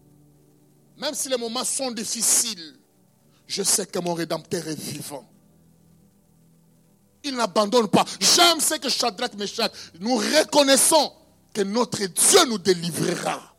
[0.97, 2.75] Même si les moments sont difficiles,
[3.47, 5.27] je sais que mon Rédempteur est vivant.
[7.23, 8.05] Il n'abandonne pas.
[8.21, 11.13] J'aime ce que Shadrach, Meshach, nous reconnaissons
[11.53, 13.56] que notre Dieu nous délivrera.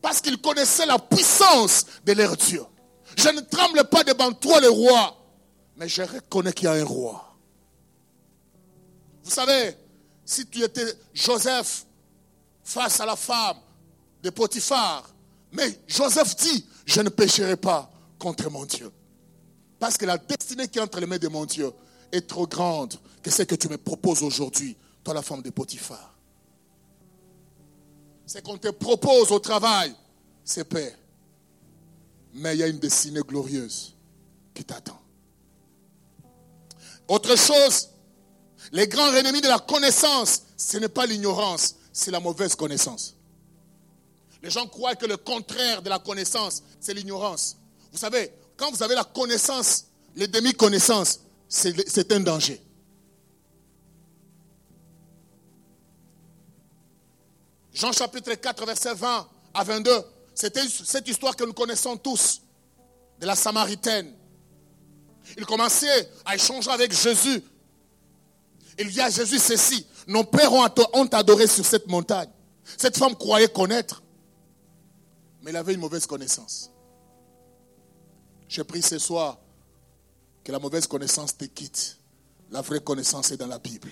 [0.00, 2.64] Parce qu'il connaissait la puissance de leur Dieu.
[3.16, 5.16] Je ne tremble pas devant toi, le roi,
[5.76, 7.36] mais je reconnais qu'il y a un roi.
[9.22, 9.76] Vous savez,
[10.24, 11.84] si tu étais Joseph
[12.64, 13.58] face à la femme,
[14.22, 15.08] de Potiphar.
[15.52, 18.90] Mais Joseph dit, je ne pécherai pas contre mon Dieu.
[19.78, 21.72] Parce que la destinée qui est entre les mains de mon Dieu
[22.12, 26.09] est trop grande que ce que tu me proposes aujourd'hui, toi la femme de Potiphar.
[28.32, 29.92] Ce qu'on te propose au travail,
[30.44, 30.96] c'est paix.
[32.34, 33.96] Mais il y a une destinée glorieuse
[34.54, 35.00] qui t'attend.
[37.08, 37.88] Autre chose,
[38.70, 43.16] les grands ennemis de la connaissance, ce n'est pas l'ignorance, c'est la mauvaise connaissance.
[44.44, 47.56] Les gens croient que le contraire de la connaissance, c'est l'ignorance.
[47.90, 51.18] Vous savez, quand vous avez la connaissance, les demi-connaissances,
[51.48, 52.62] c'est un danger.
[57.80, 59.90] Jean chapitre 4, verset 20 à 22,
[60.34, 62.42] c'était cette histoire que nous connaissons tous,
[63.18, 64.14] de la Samaritaine.
[65.38, 67.42] Il commençait à échanger avec Jésus.
[68.78, 72.28] Il dit à Jésus ceci, nos pères ont adoré sur cette montagne.
[72.76, 74.02] Cette femme croyait connaître
[75.42, 76.70] mais il avait une mauvaise connaissance.
[78.48, 79.38] Je prie ce soir
[80.44, 81.98] que la mauvaise connaissance te quitte.
[82.50, 83.90] La vraie connaissance est dans la Bible.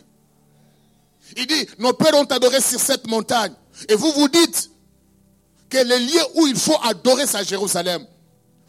[1.37, 3.53] Il dit, nos pères ont adoré sur cette montagne.
[3.89, 4.71] Et vous vous dites
[5.69, 8.07] que le lieu où il faut adorer, c'est à Jérusalem.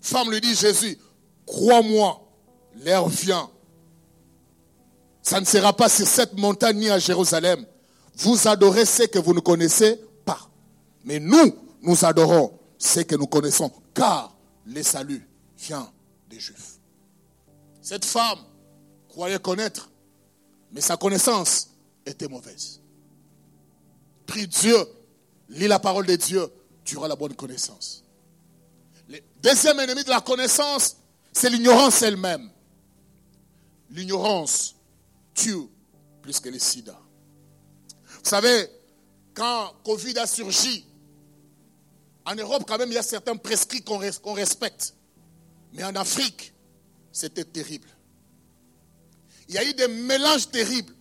[0.01, 0.97] Femme lui dit, Jésus,
[1.45, 2.21] crois-moi,
[2.83, 3.49] l'heure vient.
[5.21, 7.65] Ça ne sera pas sur cette montagne ni à Jérusalem.
[8.15, 10.39] Vous adorez ce que vous ne connaissez pas.
[11.05, 14.35] Mais nous, nous adorons ce que nous connaissons, car
[14.65, 15.91] le salut vient
[16.29, 16.79] des Juifs.
[17.81, 18.39] Cette femme
[19.07, 19.89] croyait connaître,
[20.71, 21.69] mais sa connaissance
[22.09, 22.81] était mauvaise.
[24.25, 24.77] Prie Dieu,
[25.49, 26.47] lis la parole de Dieu,
[26.83, 28.03] tu auras la bonne connaissance.
[29.07, 30.97] Le deuxième ennemi de la connaissance,
[31.31, 32.49] c'est l'ignorance elle-même.
[33.91, 34.75] L'ignorance
[35.33, 35.67] tue
[36.21, 36.99] plus que le sida.
[38.23, 38.69] Vous savez,
[39.33, 40.85] quand Covid a surgi,
[42.25, 44.93] en Europe, quand même, il y a certains prescrits qu'on respecte.
[45.73, 46.53] Mais en Afrique,
[47.11, 47.87] c'était terrible.
[49.47, 50.93] Il y a eu des mélanges terribles.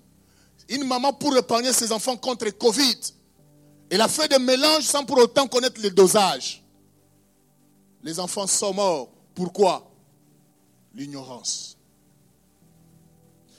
[0.68, 2.98] Une maman, pour épargner ses enfants contre Covid,
[3.90, 6.62] elle a fait des mélanges sans pour autant connaître le dosage.
[8.02, 9.08] Les enfants sont morts.
[9.34, 9.90] Pourquoi?
[10.94, 11.76] L'ignorance.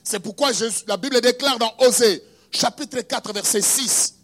[0.03, 0.51] C'est pourquoi
[0.87, 4.15] la Bible déclare dans Osée, chapitre 4, verset 6,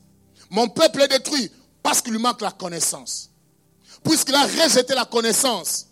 [0.49, 1.51] Mon peuple est détruit
[1.83, 3.29] parce qu'il lui manque la connaissance
[4.05, 5.87] puisqu'il a rejeté la connaissance,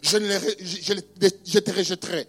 [0.00, 2.28] je, te rejetterai.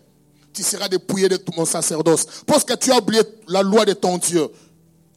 [0.58, 2.26] Tu seras dépouillé de tout mon sacerdoce.
[2.47, 4.49] Parce que tu as oublié la loi de ton Dieu.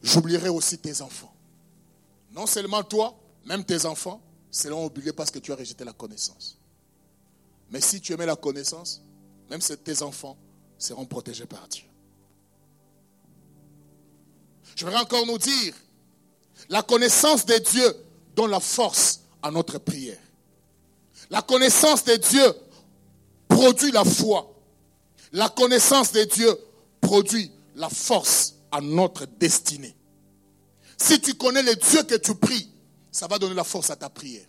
[0.03, 1.33] j'oublierai aussi tes enfants.
[2.33, 4.21] Non seulement toi, même tes enfants
[4.51, 6.59] seront oubliés parce que tu as rejeté la connaissance.
[7.71, 9.01] Mais si tu aimais la connaissance,
[9.49, 10.37] même tes enfants
[10.77, 11.85] seront protégés par Dieu.
[14.77, 15.73] Je voudrais encore nous dire,
[16.69, 17.97] la connaissance de Dieu
[18.37, 20.21] donne la force à notre prière.
[21.31, 22.55] La connaissance de Dieu
[23.49, 24.55] produit la foi.
[25.33, 26.57] La connaissance de Dieu
[27.01, 29.95] produit la force à notre destinée.
[30.97, 32.71] Si tu connais le Dieu que tu pries,
[33.11, 34.47] ça va donner la force à ta prière.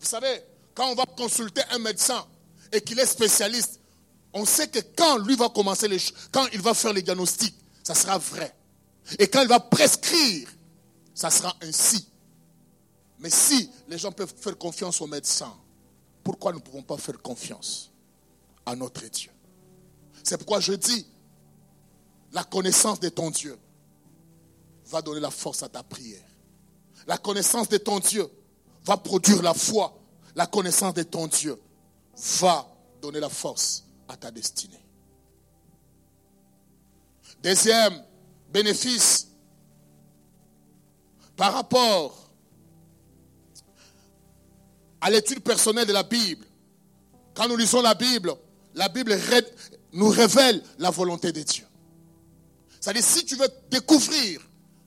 [0.00, 0.42] Vous savez,
[0.74, 2.24] quand on va consulter un médecin
[2.72, 3.80] et qu'il est spécialiste,
[4.32, 5.98] on sait que quand lui va commencer les
[6.30, 8.54] quand il va faire les diagnostics, ça sera vrai.
[9.18, 10.48] Et quand il va prescrire,
[11.14, 12.06] ça sera ainsi.
[13.18, 15.52] Mais si les gens peuvent faire confiance au médecin,
[16.22, 17.90] pourquoi nous ne pouvons pas faire confiance
[18.66, 19.30] à notre Dieu?
[20.26, 21.06] C'est pourquoi je dis,
[22.32, 23.56] la connaissance de ton Dieu
[24.86, 26.26] va donner la force à ta prière.
[27.06, 28.28] La connaissance de ton Dieu
[28.84, 29.96] va produire la foi.
[30.34, 31.56] La connaissance de ton Dieu
[32.40, 32.66] va
[33.00, 34.84] donner la force à ta destinée.
[37.40, 38.02] Deuxième
[38.52, 39.28] bénéfice,
[41.36, 42.32] par rapport
[45.00, 46.44] à l'étude personnelle de la Bible,
[47.32, 48.34] quand nous lisons la Bible,
[48.74, 49.12] la Bible
[49.92, 51.64] nous révèle la volonté de Dieu.
[52.80, 54.40] C'est-à-dire, si tu veux découvrir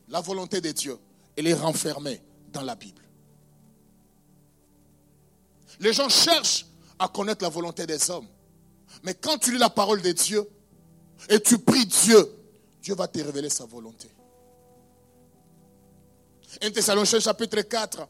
[0.07, 0.97] la volonté de Dieu,
[1.35, 2.21] elle est renfermée
[2.51, 3.01] dans la Bible.
[5.79, 6.65] Les gens cherchent
[6.97, 8.27] à connaître la volonté des hommes.
[9.03, 10.47] Mais quand tu lis la parole de Dieu
[11.29, 12.29] et tu pries Dieu,
[12.81, 14.09] Dieu va te révéler sa volonté.
[16.61, 18.07] 1 Thessaloniciens chapitre 4,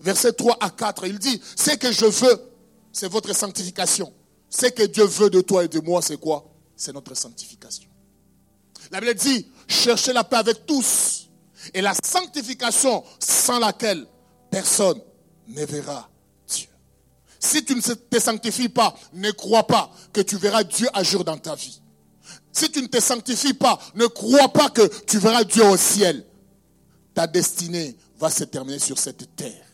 [0.00, 2.52] verset 3 à 4, il dit, ce que je veux,
[2.92, 4.12] c'est votre sanctification.
[4.48, 6.46] Ce que Dieu veut de toi et de moi, c'est quoi?
[6.76, 7.88] C'est notre sanctification.
[8.90, 11.28] La Bible dit, cherchez la paix avec tous
[11.74, 14.06] et la sanctification sans laquelle
[14.50, 15.00] personne
[15.48, 16.08] ne verra
[16.46, 16.68] Dieu.
[17.40, 21.38] Si tu ne te sanctifies pas, ne crois pas que tu verras Dieu agir dans
[21.38, 21.80] ta vie.
[22.52, 26.24] Si tu ne te sanctifies pas, ne crois pas que tu verras Dieu au ciel.
[27.12, 29.64] Ta destinée va se terminer sur cette terre.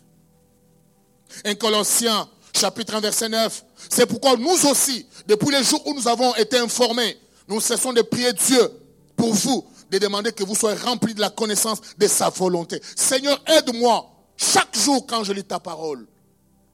[1.45, 3.64] Un Colossiens chapitre 1 verset 9.
[3.88, 8.03] C'est pourquoi nous aussi, depuis les jours où nous avons été informés, nous cessons de
[8.03, 8.70] prier Dieu
[9.16, 12.80] pour vous, de demander que vous soyez remplis de la connaissance de sa volonté.
[12.96, 16.07] Seigneur, aide-moi chaque jour quand je lis ta parole,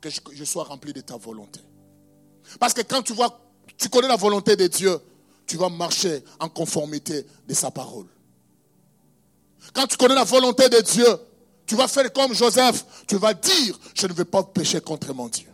[0.00, 1.60] que je, sois rempli de ta volonté.
[2.60, 3.40] Parce que quand tu vois,
[3.76, 4.98] tu connais la volonté de Dieu,
[5.46, 8.06] tu vas marcher en conformité de sa parole.
[9.74, 11.06] Quand tu connais la volonté de Dieu,
[11.66, 12.84] tu vas faire comme Joseph.
[13.06, 15.48] Tu vas dire, je ne vais pas pécher contre mon Dieu.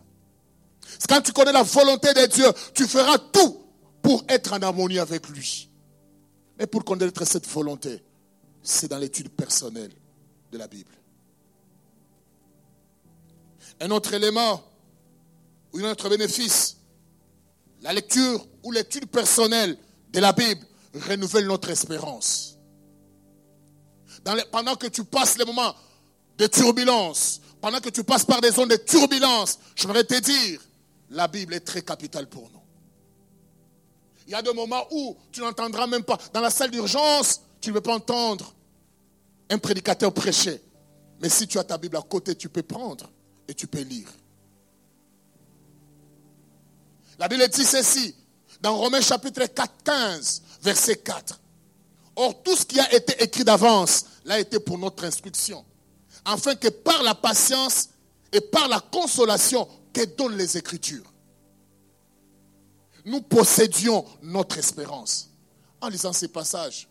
[1.09, 3.65] Quand tu connais la volonté de Dieu, tu feras tout
[4.03, 5.71] pour être en harmonie avec lui.
[6.59, 8.03] Mais pour connaître cette volonté,
[8.63, 9.93] c'est dans l'étude personnelle
[10.53, 10.93] de la Bible.
[13.81, 14.63] Un autre élément,
[15.73, 16.77] ou un autre bénéfice,
[17.83, 19.77] la lecture ou l'étude personnelle
[20.13, 20.65] de la Bible
[20.95, 22.57] renouvelle notre espérance.
[24.51, 25.75] pendant que tu passes les moments
[26.39, 30.61] de turbulence, pendant que tu passes par des zones de turbulence, je voudrais te dire,
[31.11, 32.61] la Bible est très capitale pour nous.
[34.27, 36.19] Il y a des moments où tu n'entendras même pas.
[36.33, 38.55] Dans la salle d'urgence, tu ne veux pas entendre
[39.51, 40.63] un prédicateur prêcher.
[41.21, 43.11] Mais si tu as ta Bible à côté, tu peux prendre
[43.47, 44.09] et tu peux lire.
[47.19, 48.15] La Bible dit ceci,
[48.61, 51.41] dans Romains chapitre 4, 15, verset 4.
[52.17, 55.65] Or, tout ce qui a été écrit d'avance l'a été pour notre instruction,
[56.25, 57.91] afin que par la patience
[58.33, 61.11] et par la consolation que donnent les Écritures,
[63.07, 65.31] nous possédions notre espérance.
[65.81, 66.89] En lisant ces passages,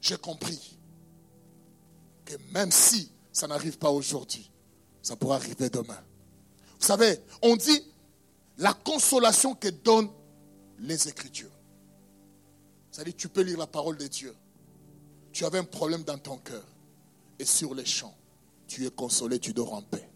[0.00, 0.78] j'ai compris
[2.24, 4.50] que même si ça n'arrive pas aujourd'hui,
[5.02, 6.00] ça pourra arriver demain.
[6.78, 7.82] Vous savez, on dit
[8.58, 10.10] la consolation que donnent
[10.78, 11.50] les Écritures.
[12.90, 14.34] C'est-à-dire, tu peux lire la parole de Dieu.
[15.32, 16.64] Tu avais un problème dans ton cœur.
[17.38, 18.14] Et sur les champs,
[18.66, 20.11] tu es consolé, tu dors en paix.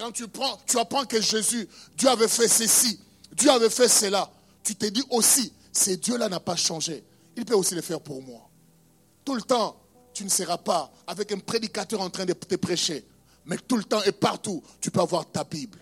[0.00, 2.98] Quand tu prends, tu apprends que Jésus, Dieu avait fait ceci,
[3.32, 4.32] Dieu avait fait cela.
[4.62, 7.04] Tu te dis aussi, ce Dieu-là n'a pas changé.
[7.36, 8.48] Il peut aussi le faire pour moi.
[9.26, 9.78] Tout le temps,
[10.14, 13.04] tu ne seras pas avec un prédicateur en train de te prêcher.
[13.44, 15.78] Mais tout le temps et partout, tu peux avoir ta Bible.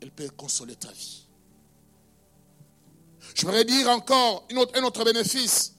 [0.00, 1.26] Elle peut consoler ta vie.
[3.34, 5.74] Je voudrais dire encore un autre bénéfice.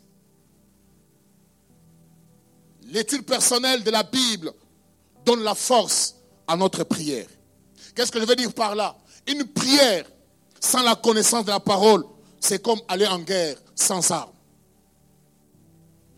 [2.88, 4.52] L'étude personnelle de la Bible
[5.24, 6.15] donne la force
[6.48, 7.28] à notre prière.
[7.96, 8.96] Qu'est-ce que je veux dire par là?
[9.28, 10.06] Une prière
[10.60, 12.06] sans la connaissance de la parole,
[12.40, 14.32] c'est comme aller en guerre sans armes.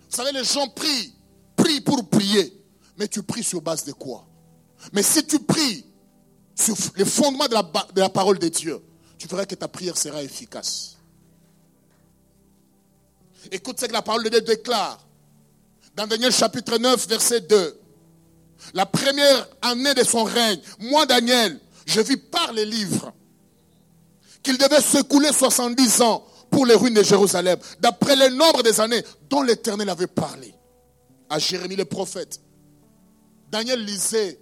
[0.10, 1.14] Vous savez, les gens prient,
[1.56, 2.54] prient pour prier.
[2.98, 4.26] Mais tu pries sur base de quoi?
[4.92, 5.86] Mais si tu pries
[6.56, 8.82] sur les fondements de la, parole de Dieu,
[9.18, 10.98] tu verras que ta prière sera efficace.
[13.52, 15.00] Écoute ce que la parole de Dieu déclare.
[15.96, 17.80] Dans Daniel chapitre 9, verset 2.
[18.74, 23.14] La première année de son règne, moi Daniel, je vis par les livres
[24.44, 29.04] qu'il devait s'écouler 70 ans pour les ruines de Jérusalem, d'après le nombre des années
[29.30, 30.54] dont l'Éternel avait parlé
[31.30, 32.40] à Jérémie le prophète.
[33.52, 34.40] Daniel lisait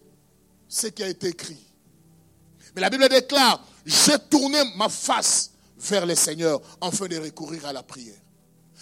[0.68, 1.66] ce qui a été écrit.
[2.76, 7.74] Mais la Bible déclare, j'ai tourné ma face vers le Seigneur afin de recourir à
[7.74, 8.20] la prière.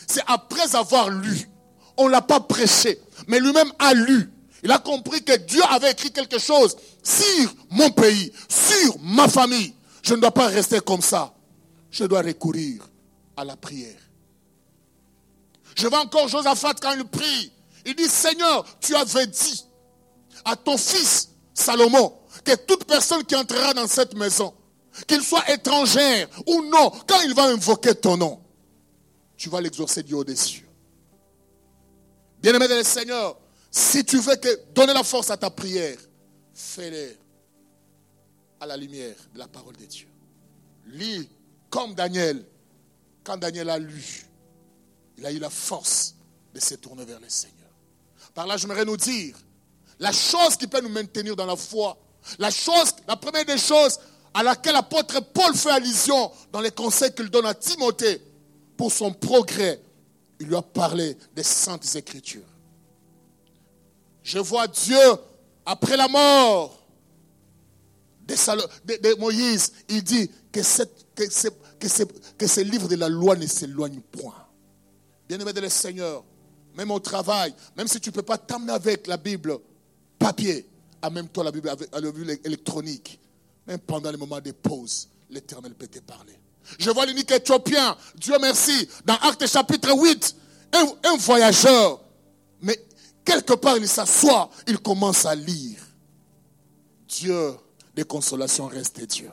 [0.07, 1.49] C'est après avoir lu,
[1.97, 4.32] on ne l'a pas prêché, mais lui-même a lu.
[4.63, 9.73] Il a compris que Dieu avait écrit quelque chose sur mon pays, sur ma famille.
[10.01, 11.33] Je ne dois pas rester comme ça.
[11.91, 12.87] Je dois recourir
[13.35, 13.99] à la prière.
[15.75, 17.51] Je vois encore Josaphat quand il prie.
[17.85, 19.65] Il dit, Seigneur, tu avais dit
[20.45, 22.13] à ton fils Salomon
[22.45, 24.53] que toute personne qui entrera dans cette maison,
[25.07, 28.41] qu'il soit étrangère ou non, quand il va invoquer ton nom,
[29.35, 30.67] tu vas l'exaucer du haut des cieux.
[32.41, 33.37] Bien-aimé de Seigneur,
[33.75, 34.39] si tu veux
[34.75, 35.97] donner la force à ta prière,
[36.53, 37.17] fais-le
[38.59, 40.07] à la lumière de la parole de Dieu.
[40.85, 41.27] Lis
[41.71, 42.45] comme Daniel.
[43.23, 44.27] Quand Daniel a lu,
[45.17, 46.13] il a eu la force
[46.53, 47.69] de se tourner vers le Seigneur.
[48.35, 49.35] Par là, j'aimerais nous dire,
[49.97, 51.97] la chose qui peut nous maintenir dans la foi,
[52.37, 53.97] la chose, la première des choses
[54.35, 58.21] à laquelle l'apôtre Paul fait allusion dans les conseils qu'il donne à Timothée
[58.77, 59.81] pour son progrès,
[60.39, 62.52] il lui a parlé des saintes écritures.
[64.23, 64.97] Je vois Dieu
[65.65, 66.83] après la mort
[68.25, 74.35] de, Moïse, il dit que, ce livre de la loi ne s'éloigne point.
[75.27, 76.23] Bien-aimé de le Seigneur,
[76.75, 79.57] même au travail, même si tu ne peux pas t'amener avec la Bible
[80.17, 80.67] papier,
[81.01, 83.19] amène-toi la Bible avec la Bible électronique.
[83.67, 86.37] Même pendant les moments de pause, l'Éternel peut te parler.
[86.79, 90.35] Je vois l'unique Éthiopien, Dieu merci, dans Actes chapitre 8,
[90.73, 91.99] un, un voyageur.
[92.61, 92.79] Mais
[93.23, 95.79] quelque part, il s'assoit, il commence à lire.
[97.07, 97.55] Dieu
[97.95, 99.29] des consolations reste Dieu.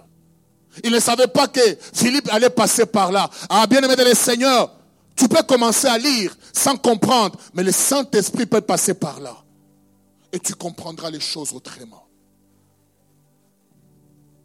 [0.84, 1.60] Il ne savait pas que
[1.94, 3.28] Philippe allait passer par là.
[3.48, 4.72] Ah, bien aimé de le Seigneur,
[5.16, 9.36] tu peux commencer à lire sans comprendre, mais le Saint-Esprit peut passer par là.
[10.32, 12.06] Et tu comprendras les choses autrement.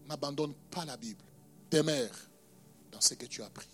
[0.10, 1.24] N'abandonne pas la Bible.
[1.70, 2.16] Demeure
[2.92, 3.68] dans ce que tu as appris.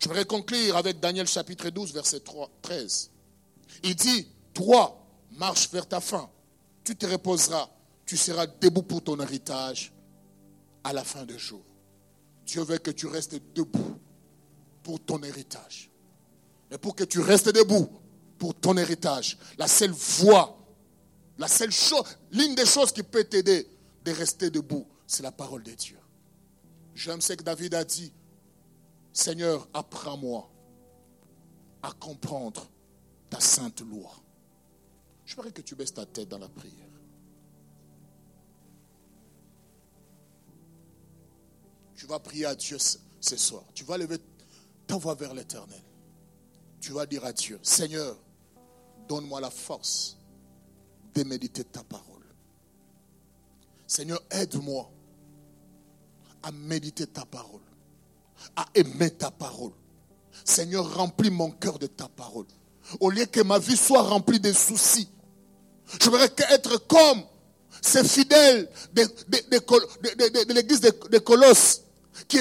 [0.00, 3.10] Je voudrais conclure avec Daniel chapitre 12, verset 3, 13.
[3.84, 6.30] Il dit, toi, marche vers ta fin.
[6.84, 7.68] Tu te reposeras.
[8.04, 9.92] Tu seras debout pour ton héritage
[10.84, 11.64] à la fin des jours.
[12.44, 13.98] Dieu veut que tu restes debout
[14.82, 15.90] pour ton héritage.
[16.70, 17.88] Mais pour que tu restes debout
[18.38, 20.58] pour ton héritage, la seule voie,
[21.38, 23.68] la seule chose, l'une des choses qui peut t'aider
[24.04, 25.98] de rester debout, c'est la parole de Dieu.
[26.94, 28.12] J'aime ce que David a dit.
[29.12, 30.50] Seigneur, apprends-moi
[31.82, 32.68] à comprendre
[33.30, 34.21] ta sainte loi.
[35.32, 36.90] Je voudrais que tu baisses ta tête dans la prière.
[41.96, 43.64] Tu vas prier à Dieu ce soir.
[43.72, 44.18] Tu vas lever
[44.86, 45.80] ta voix vers l'éternel.
[46.82, 48.18] Tu vas dire à Dieu, Seigneur,
[49.08, 50.18] donne-moi la force
[51.14, 52.26] de méditer ta parole.
[53.86, 54.92] Seigneur, aide-moi
[56.42, 57.62] à méditer ta parole,
[58.54, 59.72] à aimer ta parole.
[60.44, 62.44] Seigneur, remplis mon cœur de ta parole.
[63.00, 65.08] Au lieu que ma vie soit remplie de soucis,
[66.00, 67.22] je voudrais être comme
[67.80, 71.82] ces fidèles de, l'église de, Colosses
[72.28, 72.38] qui,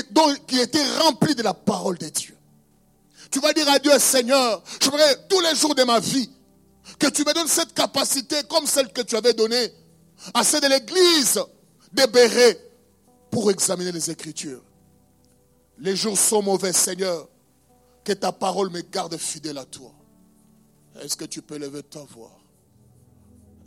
[0.47, 2.37] qui étaient remplis de la parole de Dieu.
[3.31, 6.29] Tu vas dire à Dieu, Seigneur, je voudrais tous les jours de ma vie
[6.99, 9.71] que tu me donnes cette capacité comme celle que tu avais donnée
[10.33, 11.41] à celle de l'église
[11.93, 12.59] de Béret
[13.31, 14.61] pour examiner les Écritures.
[15.79, 17.27] Les jours sont mauvais, Seigneur.
[18.03, 19.91] Que ta parole me garde fidèle à toi.
[21.01, 22.40] Est-ce que tu peux lever ta voix?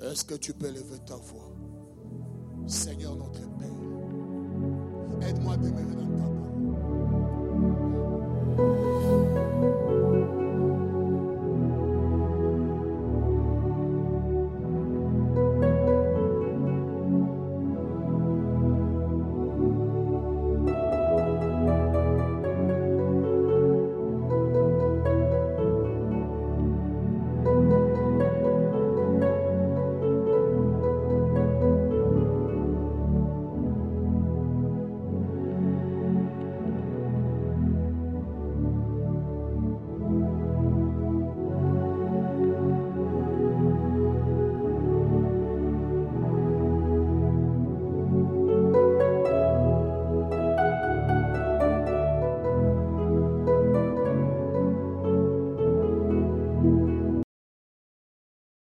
[0.03, 1.51] Est-ce que tu peux lever ta voix?
[2.66, 3.68] Seigneur notre Père,
[5.28, 6.24] aide-moi à demeurer dans ta
[8.57, 9.13] parole.